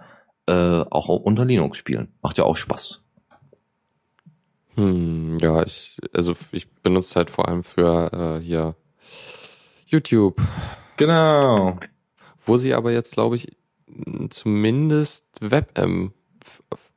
[0.46, 2.14] äh, auch unter Linux spielen.
[2.22, 3.02] Macht ja auch Spaß.
[4.76, 8.76] Hm, ja, ich, also ich benutze halt vor allem für äh, hier
[9.86, 10.40] YouTube.
[10.96, 11.78] Genau.
[12.44, 13.56] Wo sie aber jetzt, glaube ich,
[14.30, 16.12] zumindest WebM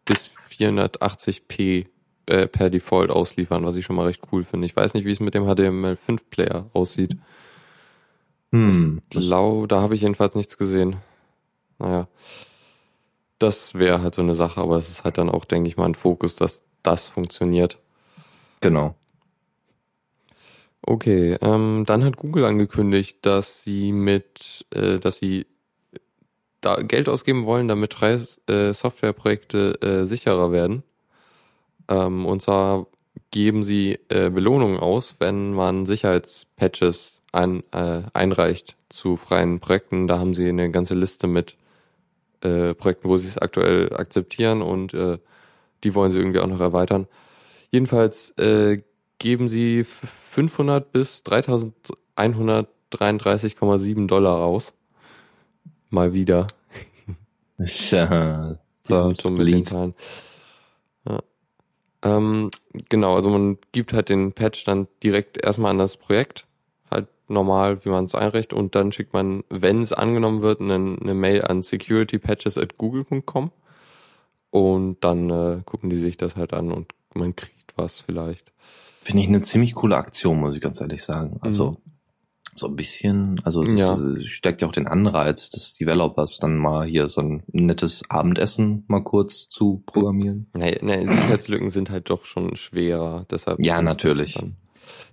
[0.06, 1.88] bis 480p
[2.28, 4.66] äh, per Default ausliefern, was ich schon mal recht cool finde.
[4.66, 7.18] Ich weiß nicht, wie es mit dem HTML5-Player aussieht.
[8.52, 9.02] Hm.
[9.12, 10.98] Ich glaube, da habe ich jedenfalls nichts gesehen.
[11.80, 12.08] Naja.
[13.40, 15.86] Das wäre halt so eine Sache, aber es ist halt dann auch, denke ich mal,
[15.86, 17.80] ein Fokus, dass das funktioniert.
[18.62, 18.96] Genau.
[20.82, 25.46] Okay, ähm, dann hat Google angekündigt, dass sie mit, äh, dass sie
[26.62, 30.84] da Geld ausgeben wollen, damit drei äh, Softwareprojekte äh, sicherer werden.
[31.90, 32.88] Ähm, und zwar
[33.32, 40.08] geben sie äh, Belohnungen aus, wenn man Sicherheitspatches ein, äh, einreicht zu freien Projekten.
[40.08, 41.56] Da haben sie eine ganze Liste mit
[42.42, 45.18] äh, Projekten, wo sie es aktuell akzeptieren und äh,
[45.84, 47.08] die wollen sie irgendwie auch noch erweitern.
[47.72, 48.82] Jedenfalls äh,
[49.20, 54.74] geben sie 500 bis 3133,7 Dollar aus.
[55.90, 56.48] Mal wieder.
[57.60, 59.96] Ja, so, so mit den Zahlen.
[62.04, 62.52] Ähm,
[62.90, 66.46] genau, also man gibt halt den Patch dann direkt erstmal an das Projekt,
[66.92, 70.76] halt normal, wie man es einrichtet, und dann schickt man, wenn es angenommen wird, eine,
[70.76, 73.52] eine Mail an securitypatches at google.com
[74.52, 78.52] und dann äh, gucken die sich das halt an und man kriegt was vielleicht.
[79.02, 81.38] Finde ich eine ziemlich coole Aktion, muss ich ganz ehrlich sagen.
[81.42, 81.87] Also mhm
[82.58, 83.98] so ein bisschen, also das ja.
[84.28, 89.04] steckt ja auch den Anreiz des Developers, dann mal hier so ein nettes Abendessen mal
[89.04, 90.50] kurz zu programmieren.
[90.56, 93.60] Nee, nee, Sicherheitslücken sind halt doch schon schwerer, deshalb.
[93.60, 94.36] Ja, natürlich.
[94.36, 94.58] Dann,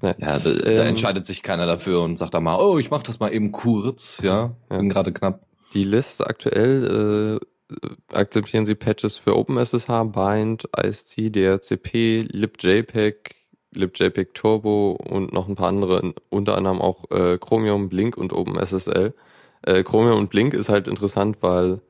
[0.02, 0.16] ne.
[0.18, 3.02] Ja, da, ähm, da, entscheidet sich keiner dafür und sagt da mal, oh, ich mach
[3.02, 4.78] das mal eben kurz, ja, ja.
[4.78, 5.46] bin gerade knapp.
[5.74, 7.74] Die Liste aktuell äh,
[8.12, 13.34] akzeptieren sie Patches für OpenSSH, Bind, IST, DRCP, libjpeg,
[13.76, 19.14] libjpeg Turbo und noch ein paar andere, unter anderem auch äh, Chromium, Blink und OpenSSL.
[19.62, 21.80] Äh, Chromium und Blink ist halt interessant, weil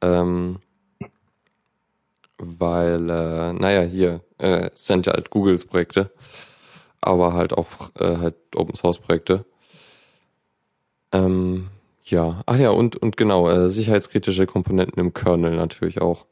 [0.00, 0.58] ähm,
[2.42, 6.10] weil, äh, naja, hier äh, sind ja halt Googles Projekte,
[7.00, 9.44] aber halt auch äh, halt Open Source Projekte.
[11.12, 11.68] Ähm,
[12.04, 16.26] ja, ach ja, und, und genau, äh, sicherheitskritische Komponenten im Kernel natürlich auch.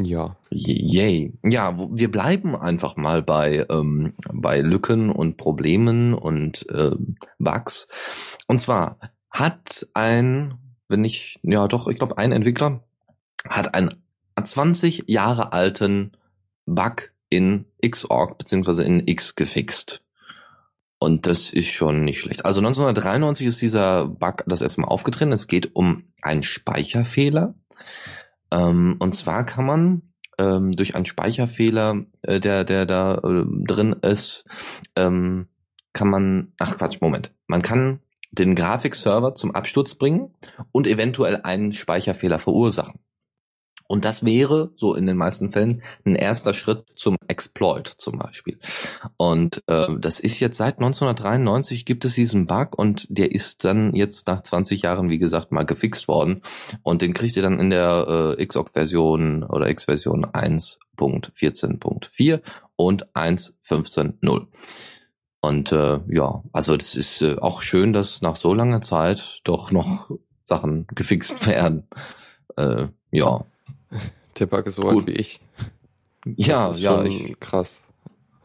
[0.00, 0.36] Ja.
[0.50, 1.32] Yay.
[1.42, 6.96] Ja, wir bleiben einfach mal bei, ähm, bei Lücken und Problemen und äh,
[7.38, 7.88] Bugs.
[8.46, 8.98] Und zwar
[9.30, 10.54] hat ein,
[10.88, 12.84] wenn ich, ja doch, ich glaube, ein Entwickler
[13.48, 14.02] hat einen
[14.42, 16.12] 20 Jahre alten
[16.66, 20.02] Bug in Xorg beziehungsweise in X gefixt.
[20.98, 22.44] Und das ist schon nicht schlecht.
[22.44, 25.32] Also 1993 ist dieser Bug das erste Mal aufgetreten.
[25.32, 27.54] Es geht um einen Speicherfehler.
[28.50, 30.02] Ähm, und zwar kann man
[30.38, 34.44] ähm, durch einen Speicherfehler, äh, der, der da äh, drin ist,
[34.96, 35.48] ähm,
[35.92, 40.34] kann man, ach Quatsch, Moment, man kann den Grafikserver zum Absturz bringen
[40.72, 43.00] und eventuell einen Speicherfehler verursachen.
[43.88, 48.58] Und das wäre, so in den meisten Fällen, ein erster Schritt zum Exploit zum Beispiel.
[49.16, 53.94] Und äh, das ist jetzt seit 1993 gibt es diesen Bug und der ist dann
[53.94, 56.42] jetzt nach 20 Jahren, wie gesagt, mal gefixt worden.
[56.82, 62.40] Und den kriegt ihr dann in der äh, XOC-Version oder X-Version 1.14.4
[62.76, 64.46] und 1.15.0.
[65.40, 69.70] Und äh, ja, also das ist äh, auch schön, dass nach so langer Zeit doch
[69.70, 70.10] noch
[70.44, 71.86] Sachen gefixt werden.
[72.56, 73.44] Äh, ja,
[74.46, 75.40] Bug ist so alt wie ich.
[76.24, 77.84] Das ja, ja, ich, krass.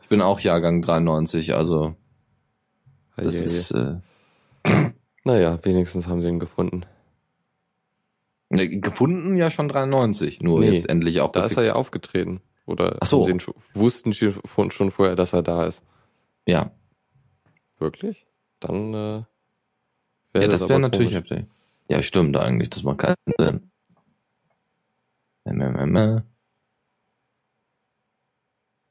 [0.04, 1.96] Ich bin auch Jahrgang 93, also
[3.18, 3.72] das ja, ist.
[3.72, 3.96] Äh,
[5.24, 6.86] naja, wenigstens haben sie ihn gefunden.
[8.50, 12.42] Ne, Gefunden ja schon 93, nur Nee, jetzt endlich auch Da ist er ja aufgetreten.
[12.68, 13.28] Oder Ach so.
[13.40, 14.32] schon- wussten sie
[14.70, 15.84] schon vorher, dass er da ist.
[16.46, 16.70] Ja,
[17.82, 18.28] Wirklich?
[18.60, 19.26] Dann äh, ja
[20.34, 21.46] wäre das wäre natürlich heftig.
[21.90, 23.71] Ja, stimmt eigentlich, das macht keinen Sinn.
[25.46, 26.22] Ähm, ähm, ähm, äh.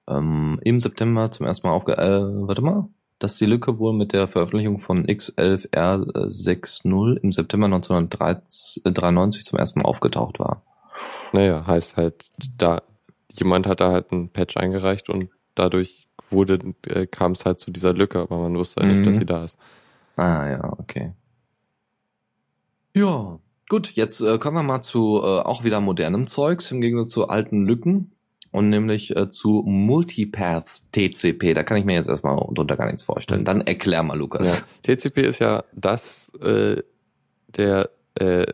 [0.08, 1.96] Ähm, Im September zum ersten Mal aufge...
[1.96, 2.88] Äh, warte mal.
[3.18, 9.84] Dass die Lücke wohl mit der Veröffentlichung von X11R60 im September 1993 zum ersten Mal
[9.86, 10.62] aufgetaucht war.
[11.32, 12.80] Naja, heißt halt, da
[13.32, 17.70] jemand hat da halt einen Patch eingereicht und dadurch wurde, äh, kam es halt zu
[17.70, 19.04] dieser Lücke, aber man wusste halt nicht, Mhm.
[19.04, 19.58] dass sie da ist.
[20.16, 21.12] Ah ja, okay.
[22.96, 23.38] Ja,
[23.70, 27.28] gut, jetzt äh, kommen wir mal zu äh, auch wieder modernem Zeugs im Gegensatz zu
[27.28, 28.12] alten Lücken
[28.50, 31.54] und nämlich äh, zu Multipath TCP.
[31.54, 33.46] Da kann ich mir jetzt erstmal drunter gar nichts vorstellen.
[33.46, 34.18] Dann erklär mal, Ja.
[34.18, 34.66] Lukas.
[34.82, 36.82] TCP ist ja das, äh,
[37.56, 38.46] der äh,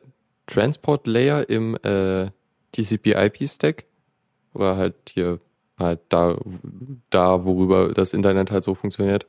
[0.47, 2.31] Transport Layer im äh,
[2.73, 3.85] TCP-IP-Stack
[4.53, 5.41] oder halt hier
[5.79, 6.39] halt da,
[7.11, 9.27] da, worüber das Internet halt so funktioniert,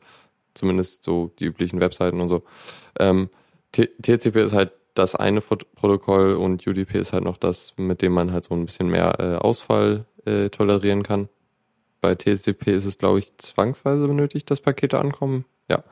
[0.53, 2.43] zumindest so die üblichen Webseiten und so.
[2.99, 3.29] Ähm,
[3.71, 8.13] TCP ist halt das eine Pro- Protokoll und UDP ist halt noch das, mit dem
[8.13, 11.29] man halt so ein bisschen mehr äh, Ausfall äh, tolerieren kann.
[12.01, 15.45] Bei TCP ist es, glaube ich, zwangsweise benötigt, dass Pakete ankommen.
[15.69, 15.83] Ja.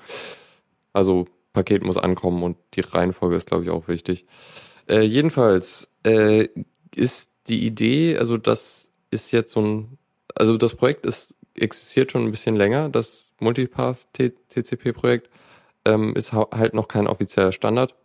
[0.93, 4.25] Also Paket muss ankommen und die Reihenfolge ist, glaube ich, auch wichtig.
[4.87, 6.47] Äh, jedenfalls äh,
[6.95, 9.97] ist die Idee, also das ist jetzt so ein,
[10.35, 15.29] also das Projekt ist existiert schon ein bisschen länger, das Multipath TCP-Projekt
[15.85, 17.95] ähm, ist halt noch kein offizieller Standard.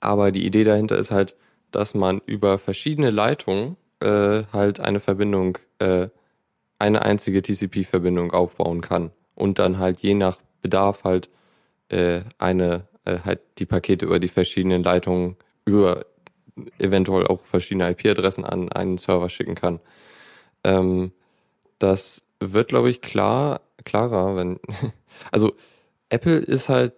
[0.00, 1.36] Aber die Idee dahinter ist halt,
[1.70, 6.08] dass man über verschiedene Leitungen äh, halt eine Verbindung, äh,
[6.78, 11.28] eine einzige TCP-Verbindung aufbauen kann und dann halt je nach Bedarf halt
[11.88, 16.06] äh, eine äh, halt die Pakete über die verschiedenen Leitungen über
[16.78, 19.80] eventuell auch verschiedene IP-Adressen an einen Server schicken kann.
[20.64, 21.12] Ähm,
[21.78, 24.58] das wird, glaube ich, klar, klarer, wenn,
[25.32, 25.54] also
[26.08, 26.94] Apple ist halt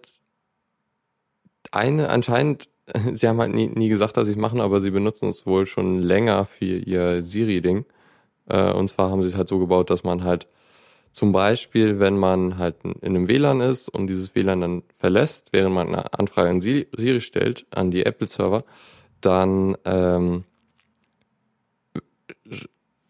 [1.71, 2.69] eine, anscheinend,
[3.13, 5.65] sie haben halt nie, nie gesagt, dass sie es machen, aber sie benutzen es wohl
[5.65, 7.85] schon länger für ihr Siri-Ding.
[8.49, 10.47] Äh, und zwar haben sie es halt so gebaut, dass man halt
[11.11, 15.75] zum Beispiel, wenn man halt in einem WLAN ist und dieses WLAN dann verlässt, während
[15.75, 18.63] man eine Anfrage an Siri, stellt, an die Apple-Server,
[19.19, 20.45] dann, ähm,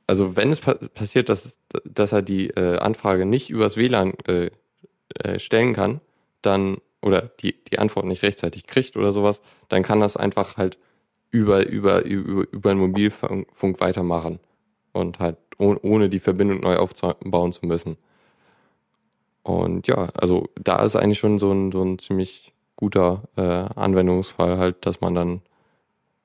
[0.08, 4.50] also wenn es pa passiert, dass, dass er die äh, Anfrage nicht übers WLAN äh,
[5.16, 6.02] äh, stellen kann,
[6.42, 10.78] dann, oder die, die Antwort nicht rechtzeitig kriegt oder sowas, dann kann das einfach halt
[11.32, 14.40] über, über, über, über einen Mobilfunk weitermachen
[14.92, 17.98] und halt oh, ohne die Verbindung neu aufbauen zu müssen.
[19.44, 24.58] Und ja, also da ist eigentlich schon so ein, so ein ziemlich guter äh, Anwendungsfall
[24.58, 25.42] halt, dass man dann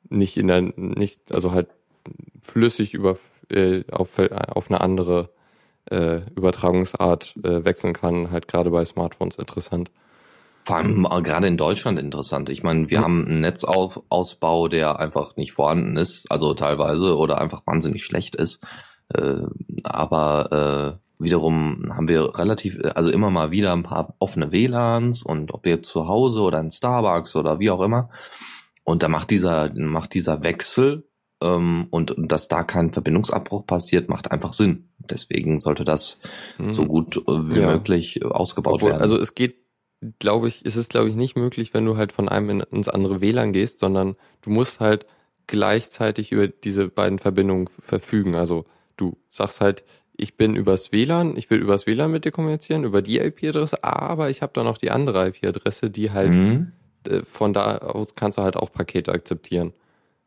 [0.09, 1.69] nicht in der, nicht, also halt
[2.41, 3.19] flüssig über
[3.51, 5.31] äh, auf, auf eine andere
[5.91, 9.91] äh, Übertragungsart äh, wechseln kann, halt gerade bei Smartphones interessant.
[10.67, 12.49] Vor allem äh, gerade in Deutschland interessant.
[12.49, 13.05] Ich meine, wir Mhm.
[13.05, 18.61] haben einen Netzausbau, der einfach nicht vorhanden ist, also teilweise oder einfach wahnsinnig schlecht ist.
[19.15, 19.43] Äh,
[19.85, 25.55] aber äh, wiederum haben wir relativ, also immer mal wieder ein paar offene WLANs und
[25.55, 28.11] ob jetzt zu Hause oder in Starbucks oder wie auch immer.
[28.83, 31.09] Und da macht dieser, macht dieser Wechsel
[31.41, 34.89] ähm, und dass da kein Verbindungsabbruch passiert, macht einfach Sinn.
[34.99, 36.19] Deswegen sollte das
[36.59, 36.71] Mhm.
[36.71, 37.23] so gut äh,
[37.55, 37.69] wie Ja.
[37.69, 39.03] möglich äh, ausgebaut Obwohl, werden.
[39.03, 39.66] also es geht,
[40.19, 42.89] glaube ich, es ist, glaube ich, nicht möglich, wenn du halt von einem in, ins
[42.89, 45.07] andere WLAN gehst, sondern du musst halt
[45.47, 48.35] gleichzeitig über diese beiden Verbindungen verfügen.
[48.35, 48.65] Also
[48.97, 49.85] du sagst halt,
[50.17, 54.31] ich bin übers WLAN, ich will übers WLAN mit dir kommunizieren, über die IP-Adresse, aber
[54.31, 56.73] ich habe da noch die andere IP-Adresse, die halt Mhm.
[57.07, 59.73] äh, von da aus kannst du halt auch Pakete akzeptieren.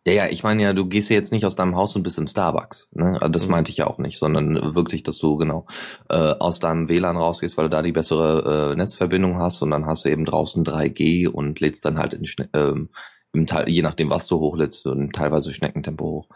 [0.07, 2.17] Ja, ja, ich meine ja, du gehst ja jetzt nicht aus deinem Haus und bist
[2.17, 2.89] im Starbucks.
[2.93, 3.17] Ne?
[3.21, 3.51] Also Das Mhm.
[3.51, 5.65] meinte ich ja auch nicht, sondern wirklich, dass du genau
[6.09, 9.85] äh, aus deinem WLAN rausgehst, weil du da die bessere äh, Netzverbindung hast und dann
[9.85, 12.89] hast du eben draußen 3G und lädst dann halt in ähm,
[13.33, 16.29] im Teil, je nachdem, was du hochlädst, in teilweise Schneckentempo hoch.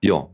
[0.00, 0.28] Ja.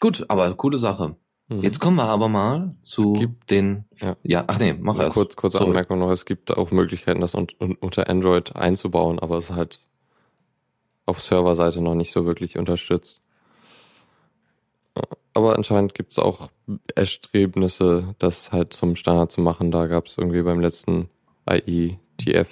[0.00, 1.16] Gut, aber coole Sache.
[1.48, 1.60] Mhm.
[1.62, 4.16] Jetzt kommen wir aber mal zu gibt- den ja.
[4.22, 5.14] ja, ach nee, mach erst.
[5.14, 5.68] Kurz, kurze Sorry.
[5.70, 9.56] Anmerkung noch, es gibt auch Möglichkeiten, das un un unter Android einzubauen, aber es ist
[9.56, 9.80] halt
[11.10, 13.20] auf Serverseite noch nicht so wirklich unterstützt.
[15.34, 16.50] Aber anscheinend gibt es auch
[16.94, 19.70] Erstrebnisse, das halt zum Standard zu machen.
[19.70, 21.08] Da gab es irgendwie beim letzten
[21.48, 22.50] IETF-Treffen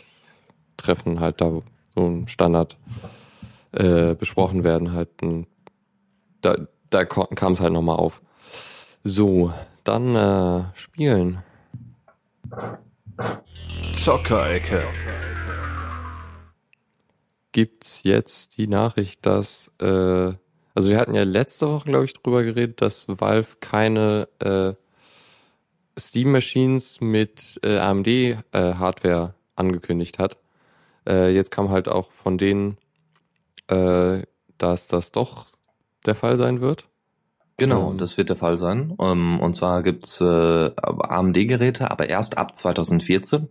[1.21, 1.63] halt da
[1.95, 2.77] so ein Standard
[3.73, 5.09] äh, besprochen werden halt.
[5.23, 5.47] Und
[6.41, 6.57] da
[6.91, 8.21] da kam es halt nochmal auf.
[9.05, 9.53] So,
[9.85, 11.43] dann äh, spielen.
[13.95, 14.83] Zockerecke.
[17.59, 20.33] Gibt's jetzt die Nachricht, dass, äh,
[20.77, 24.75] also wir hatten ja letzte Woche, glaube ich, drüber geredet, dass Valve keine äh,
[25.99, 30.37] Steam Machines mit äh, AMD äh, Hardware angekündigt hat.
[31.05, 32.79] Äh, jetzt kam halt auch von denen,
[33.67, 34.23] äh,
[34.59, 35.49] dass das doch
[36.07, 36.87] der Fall sein wird.
[37.57, 37.99] Genau, Ähm.
[37.99, 38.95] das wird der Fall sein.
[39.01, 43.49] Ähm, und zwar gibt's äh, AMD-Geräte, aber erst ab 2014.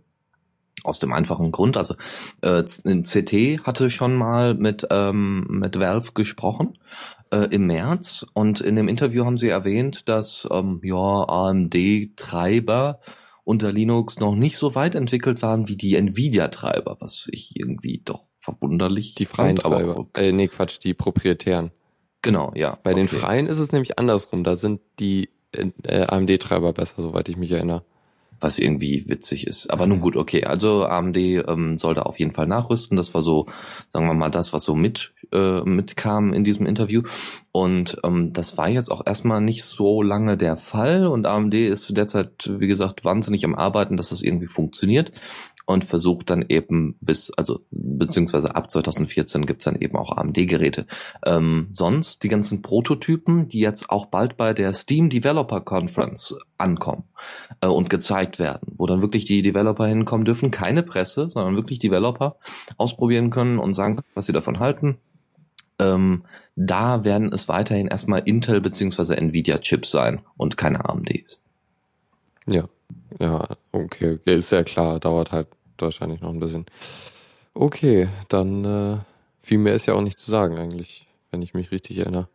[0.84, 1.94] Aus dem einfachen Grund, also
[2.42, 6.78] äh, CT hatte schon mal mit, ähm, mit Valve gesprochen
[7.30, 13.00] äh, im März und in dem Interview haben sie erwähnt, dass ähm, ja AMD-Treiber
[13.44, 18.24] unter Linux noch nicht so weit entwickelt waren wie die Nvidia-Treiber, was ich irgendwie doch
[18.38, 20.06] verwunderlich Die freien fand, aber Treiber.
[20.14, 21.70] Äh, nee, Quatsch, die proprietären.
[22.22, 22.78] Genau, ja.
[22.82, 23.16] Bei den okay.
[23.16, 24.44] freien ist es nämlich andersrum.
[24.44, 27.84] Da sind die äh, AMD-Treiber besser, soweit ich mich erinnere.
[28.40, 29.70] Was irgendwie witzig ist.
[29.70, 30.44] Aber nun gut, okay.
[30.44, 32.96] Also AMD ähm, soll da auf jeden Fall nachrüsten.
[32.96, 33.46] Das war so,
[33.88, 37.02] sagen wir mal, das, was so mit äh, mitkam in diesem Interview.
[37.52, 41.06] Und ähm, das war jetzt auch erstmal nicht so lange der Fall.
[41.06, 45.12] Und AMD ist derzeit, wie gesagt, wahnsinnig am Arbeiten, dass das irgendwie funktioniert.
[45.64, 50.86] Und versucht dann eben bis, also beziehungsweise ab 2014 gibt's dann eben auch AMD-Geräte.
[51.26, 57.04] Ähm, sonst die ganzen Prototypen, die jetzt auch bald bei der Steam Developer Conference ankommen
[57.60, 61.78] äh, und gezeigt werden, wo dann wirklich die Developer hinkommen dürfen, keine Presse, sondern wirklich
[61.78, 62.36] Developer
[62.78, 64.96] ausprobieren können und sagen, was sie davon halten.
[65.78, 66.24] Ähm,
[66.56, 71.24] da werden es weiterhin erstmal Intel beziehungsweise Nvidia Chips sein und keine AMD.
[72.46, 72.64] Ja,
[73.20, 76.66] ja, okay, okay, ist ja klar, dauert halt wahrscheinlich noch ein bisschen.
[77.54, 78.98] Okay, dann äh,
[79.42, 82.28] viel mehr ist ja auch nicht zu sagen eigentlich, wenn ich mich richtig erinnere.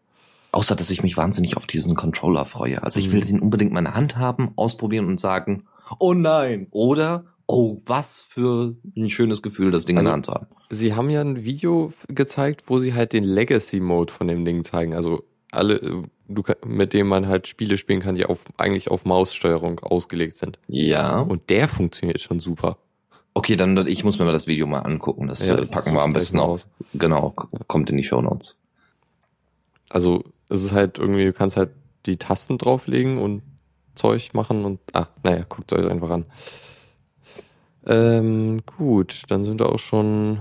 [0.51, 2.83] Außer, dass ich mich wahnsinnig auf diesen Controller freue.
[2.83, 3.27] Also ich will Mhm.
[3.27, 5.65] den unbedingt in meiner Hand haben, ausprobieren und sagen,
[5.99, 6.67] oh nein.
[6.71, 10.47] Oder, oh, was für ein schönes Gefühl, das Ding in Also- der Hand zu haben.
[10.69, 14.93] Sie haben ja ein Video gezeigt, wo sie halt den Legacy-Mode von dem Ding zeigen.
[14.95, 19.05] Also alle, äh, du, mit dem man halt Spiele spielen kann, die auf, eigentlich auf
[19.05, 20.57] Maussteuerung ausgelegt sind.
[20.67, 21.19] Ja.
[21.19, 22.77] Und der funktioniert schon super.
[23.35, 25.27] Okay, dann ich muss mir mal das Video mal angucken.
[25.27, 26.67] Das Ja, äh, das packen wir am besten raus.
[26.93, 27.31] Genau,
[27.67, 28.57] kommt in die Show Notes.
[29.89, 31.71] Also es ist halt irgendwie, du kannst halt
[32.05, 33.41] die Tasten drauflegen und
[33.95, 36.25] Zeug machen und ah, naja, guckt euch einfach an.
[37.85, 40.39] Ähm, gut, dann sind wir auch schon.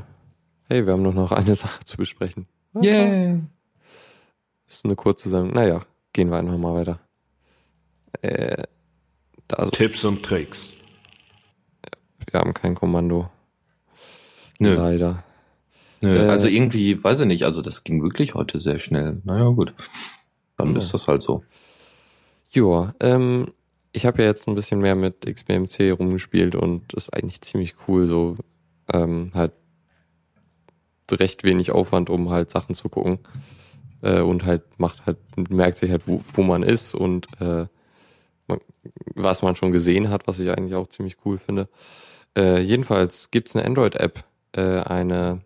[0.68, 2.46] Hey, wir haben doch noch eine Sache zu besprechen.
[2.80, 3.40] Yay.
[4.66, 5.52] Ist eine kurze Sendung.
[5.52, 7.00] Naja, gehen wir einfach mal weiter.
[8.22, 8.64] Äh,
[9.48, 10.72] da, Tipps und Tricks.
[12.30, 13.28] wir haben kein Kommando.
[14.58, 15.24] Nö, Leider.
[16.00, 16.16] nö.
[16.16, 19.20] Äh, also irgendwie, weiß ich nicht, also das ging wirklich heute sehr schnell.
[19.24, 19.74] Naja, gut.
[20.56, 20.78] Dann Ja.
[20.78, 21.42] ist das halt so.
[22.50, 23.46] Joa, ähm,
[23.92, 28.06] ich habe ja jetzt ein bisschen mehr mit XBMC rumgespielt und ist eigentlich ziemlich cool,
[28.06, 28.36] so
[28.92, 29.52] ähm, halt
[31.10, 33.18] recht wenig Aufwand, um halt Sachen zu gucken.
[34.00, 37.66] Äh, und halt macht halt, merkt sich halt, wo, wo man ist und äh,
[38.46, 38.60] man,
[39.14, 41.68] was man schon gesehen hat, was ich eigentlich auch ziemlich cool finde.
[42.36, 45.42] Äh, jedenfalls gibt's eine Android-App, äh, eine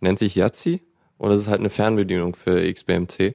[0.00, 0.82] nennt sich Yazzi
[1.16, 3.34] und das ist halt eine Fernbedienung für XBMC,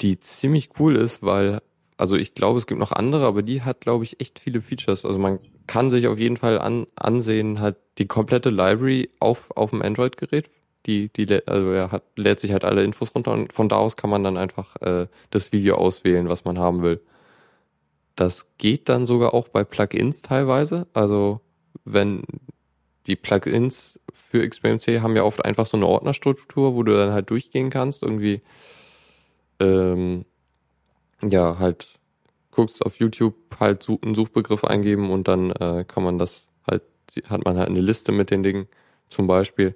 [0.00, 1.60] die ziemlich cool ist, weil
[2.00, 5.04] also ich glaube, es gibt noch andere, aber die hat, glaube ich, echt viele Features.
[5.04, 9.68] Also man kann sich auf jeden Fall an, ansehen, halt die komplette Library auf, auf
[9.68, 10.50] dem Android-Gerät.
[10.86, 13.98] Die, die, also er hat, lädt sich halt alle Infos runter und von da aus
[13.98, 17.02] kann man dann einfach äh, das Video auswählen, was man haben will.
[18.16, 20.86] Das geht dann sogar auch bei Plugins teilweise.
[20.94, 21.42] Also
[21.84, 22.22] wenn
[23.08, 27.28] die Plugins für XBMC haben ja oft einfach so eine Ordnerstruktur, wo du dann halt
[27.28, 28.40] durchgehen kannst, irgendwie
[29.60, 30.24] ähm,
[31.22, 31.98] ja, halt
[32.50, 36.82] guckst auf YouTube, halt such, einen Suchbegriff eingeben und dann äh, kann man das halt,
[37.28, 38.66] hat man halt eine Liste mit den Dingen
[39.08, 39.74] zum Beispiel.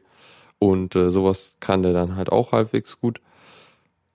[0.59, 3.21] Und äh, sowas kann der dann halt auch halbwegs gut.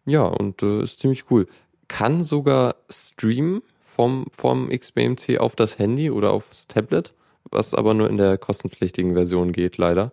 [0.05, 1.47] Ja, und äh, ist ziemlich cool.
[1.87, 8.09] Kann sogar streamen vom, vom XBMC auf das Handy oder aufs Tablet, was aber nur
[8.09, 10.11] in der kostenpflichtigen Version geht, leider.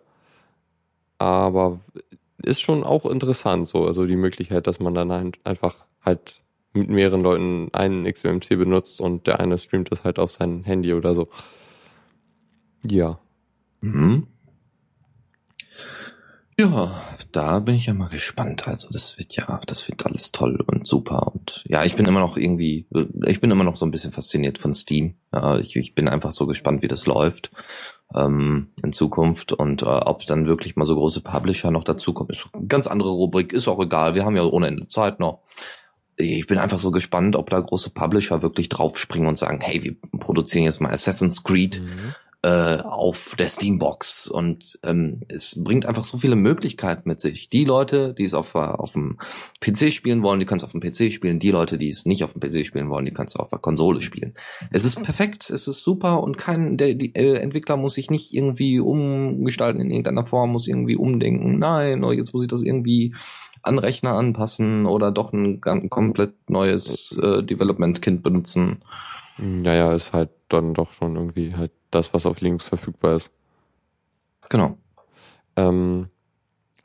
[1.17, 1.79] Aber
[2.43, 6.41] ist schon auch interessant, so, also die Möglichkeit, dass man dann einfach halt
[6.77, 10.93] mit mehreren Leuten einen XMC benutzt und der eine streamt das halt auf sein Handy
[10.93, 11.29] oder so.
[12.89, 13.19] Ja.
[13.81, 14.27] Mhm.
[16.59, 18.67] Ja, da bin ich ja mal gespannt.
[18.67, 21.31] Also das wird ja, das wird alles toll und super.
[21.31, 22.87] Und ja, ich bin immer noch irgendwie,
[23.27, 25.17] ich bin immer noch so ein bisschen fasziniert von Steam.
[25.59, 27.51] Ich, ich bin einfach so gespannt, wie das läuft
[28.15, 32.31] ähm, in Zukunft und äh, ob dann wirklich mal so große Publisher noch dazukommen.
[32.31, 34.15] Ist eine ganz andere Rubrik, ist auch egal.
[34.15, 35.43] Wir haben ja ohne Ende Zeit noch.
[36.17, 39.95] Ich bin einfach so gespannt, ob da große Publisher wirklich draufspringen und sagen, hey, wir
[40.19, 42.13] produzieren jetzt mal Assassin's Creed Mhm.
[42.43, 47.49] äh, auf der Steambox und ähm, es bringt einfach so viele Möglichkeiten mit sich.
[47.49, 49.17] Die Leute, die es auf, auf dem
[49.59, 51.39] PC spielen wollen, die können es auf dem PC spielen.
[51.39, 53.59] Die Leute, die es nicht auf dem PC spielen wollen, die können es auf der
[53.59, 54.33] Konsole spielen.
[54.71, 58.33] Es ist perfekt, es ist super und kein der die, äh, Entwickler muss sich nicht
[58.33, 61.59] irgendwie umgestalten in irgendeiner Form, muss irgendwie umdenken.
[61.59, 63.13] Nein, oh, jetzt muss ich das irgendwie
[63.67, 68.81] an Rechner anpassen oder doch ein, ein komplett neues äh, Development-Kind benutzen.
[69.37, 73.31] Naja, ist halt dann doch schon irgendwie halt das, was auf Linux verfügbar ist.
[74.49, 74.77] Genau.
[75.55, 76.07] Ähm,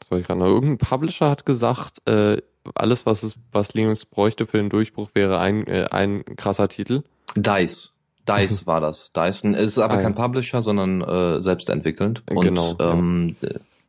[0.01, 0.47] was soll ich gerade noch?
[0.47, 2.43] Irgendein Publisher hat gesagt, äh,
[2.75, 7.03] alles, was es, was Linux bräuchte für den Durchbruch, wäre ein, äh, ein krasser Titel.
[7.37, 7.91] DICE.
[8.29, 9.13] DICE war das.
[9.13, 10.03] Dyson ist aber Ah, ja.
[10.03, 12.23] kein Publisher, sondern äh, selbst entwickelnd.
[12.31, 12.93] Und Genau, ja.
[12.93, 13.37] ähm,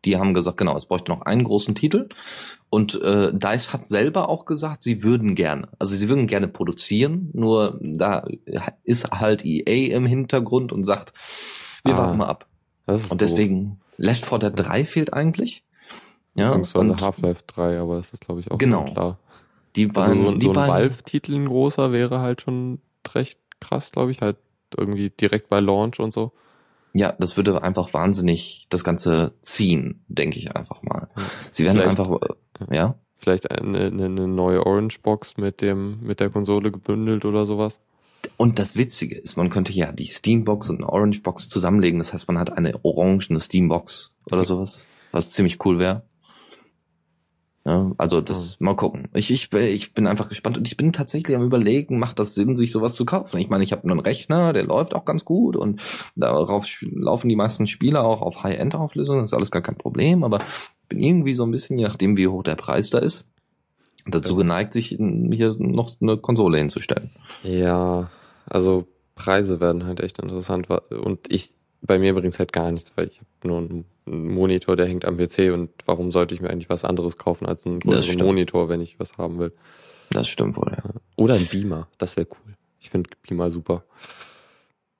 [0.05, 2.09] die haben gesagt, genau, es bräuchte noch einen großen Titel.
[2.69, 7.29] Und äh, DICE hat selber auch gesagt, sie würden gerne, also sie würden gerne produzieren,
[7.33, 8.25] nur da
[8.83, 11.13] ist halt EA im Hintergrund und sagt,
[11.85, 12.47] wir Ah, warten mal ab.
[12.87, 13.19] Und doof.
[13.21, 15.63] deswegen, Left 4 Dead 3 fehlt eigentlich.
[16.35, 18.85] Ja, Beziehungsweise Half-Life 3, aber das ist, glaube ich, auch Genau.
[18.85, 19.19] klar.
[19.75, 22.79] die Also beiden, so, ein- die so ein Valve-Titel, ein großer, wäre halt schon
[23.13, 24.37] recht krass, glaube ich, halt
[24.75, 26.31] irgendwie direkt bei Launch und so.
[26.93, 31.09] Ja, das würde einfach wahnsinnig das Ganze ziehen, denke ich einfach mal.
[31.51, 32.21] Sie werden Vielleicht- einfach,
[32.69, 37.45] äh, ja, Vielleicht eine, eine, eine neue Orange-Box mit dem, mit der Konsole gebündelt oder
[37.45, 37.79] sowas.
[38.35, 41.99] Und das Witzige ist, man könnte ja die Steambox und eine Orangebox zusammenlegen.
[41.99, 46.03] Das heißt, man hat eine orangene Steambox oder sowas, was ziemlich cool wäre.
[47.65, 49.07] Ja, also das, mal gucken.
[49.13, 52.35] Ich, ich, bin- ich bin einfach gespannt und ich bin tatsächlich am überlegen, macht das
[52.35, 53.37] Sinn, sich sowas zu kaufen?
[53.39, 55.81] Ich meine, ich habe einen Rechner, der läuft auch ganz gut und
[56.17, 60.39] darauf laufen die meisten Spiele auch auf High-End-Auflösung, das ist alles gar kein Problem, aber
[60.39, 63.27] ich bin irgendwie so ein bisschen, je nachdem wie hoch der Preis da ist,
[64.05, 67.11] dazu geneigt, sich hier noch eine Konsole hinzustellen.
[67.43, 68.09] Ja,
[68.45, 68.85] also
[69.15, 70.67] Preise werden halt echt interessant.
[70.69, 74.85] Und ich, bei mir bringt's halt gar nichts, weil ich habe nur einen Monitor, der
[74.85, 78.25] hängt am PC und warum sollte ich mir eigentlich was anderes kaufen als einen größeren.
[78.25, 79.53] Monitor, wenn ich was haben will?
[80.09, 80.83] Das stimmt wohl, ja.
[81.17, 82.55] Oder ein Beamer, das wäre cool.
[82.79, 83.83] Ich finde Beamer super.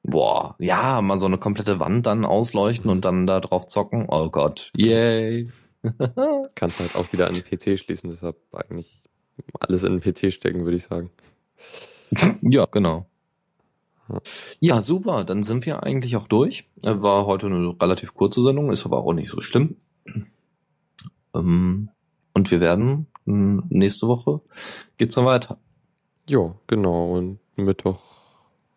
[0.04, 4.06] Boah, ja, mal so eine komplette Wand dann ausleuchten und dann da drauf zocken.
[4.08, 5.50] Oh Gott, yay.
[6.56, 9.04] Kannst halt auch wieder an den PC schließen, deshalb eigentlich
[9.60, 11.10] alles in den PC stecken, würde ich sagen.
[12.42, 13.06] ja, genau.
[14.60, 14.82] Ja.
[14.82, 16.70] Super, dann sind wir eigentlich auch durch.
[16.82, 19.78] Äh, War heute eine relativ kurze Sendung, ist aber auch nicht so schlimm.
[21.36, 21.90] Ähm,
[22.34, 24.42] Und wir werden mh, nächste Woche
[24.98, 25.58] geht's dann weiter.
[26.28, 27.14] Ja, genau.
[27.18, 28.00] Und Mittwoch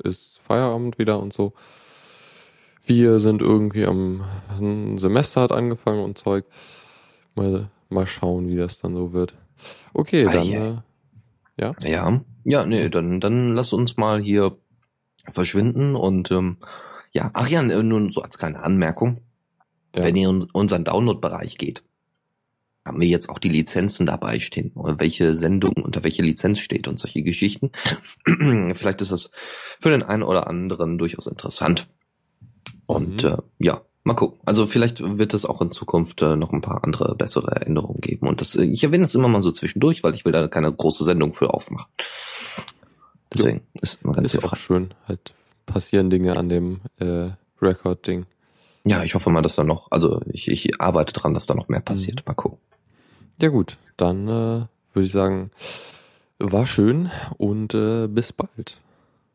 [0.03, 1.53] ist Feierabend wieder und so.
[2.85, 4.23] Wir sind irgendwie am
[4.61, 6.45] ein Semester hat angefangen und Zeug.
[7.35, 9.35] Mal, mal schauen, wie das dann so wird.
[9.93, 10.69] Okay, dann Ei, ei.
[10.69, 10.77] äh,
[11.59, 11.75] ja.
[11.83, 14.57] Ja, ja, nee, dann, dann lass uns mal hier
[15.33, 16.59] verschwinden und ähm,
[17.13, 19.23] ja, ach ja, nun so als kleine Anmerkung.
[19.95, 20.05] ja.
[20.05, 21.83] Wenn ihr in unseren Download-Bereich geht,
[22.85, 26.99] haben wir jetzt auch die Lizenzen dabei stehen, welche Sendung unter welche Lizenz steht und
[27.01, 27.73] solche Geschichten.
[28.75, 29.31] Vielleicht ist das
[29.81, 31.89] für den einen oder anderen durchaus interessant.
[32.87, 33.29] Und Mhm.
[33.29, 34.39] äh, ja, mal gucken.
[34.45, 38.29] Also vielleicht wird es auch in Zukunft äh, noch ein paar andere bessere Änderungen geben.
[38.29, 40.73] Und das, äh, ich erwähne das immer mal so zwischendurch, weil ich will da keine
[40.73, 41.91] große Sendung für aufmachen.
[43.33, 44.95] Deswegen ist immer ganz ist auch schön.
[45.07, 45.35] Halt
[45.67, 48.27] passieren Dinge an dem äh, Record-Ding.
[48.85, 51.69] Ja, ich hoffe mal, dass da noch, also ich, ich arbeite dran, dass da noch
[51.69, 52.25] mehr passiert.
[52.27, 52.59] Mal gucken.
[53.41, 55.51] Ja gut, dann äh, würde ich sagen,
[56.39, 58.81] war schön und äh, bis bald.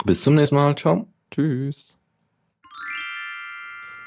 [0.05, 0.75] Bis zum nächsten Mal.
[0.75, 1.07] Ciao.
[1.29, 1.97] Tschüss.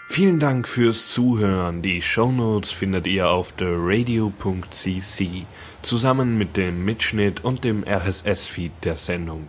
[0.08, 1.82] Vielen Dank fürs Zuhören.
[1.82, 5.46] Die Shownotes findet ihr auf theradio.cc
[5.82, 9.48] zusammen mit dem Mitschnitt und dem RSS-Feed der Sendung.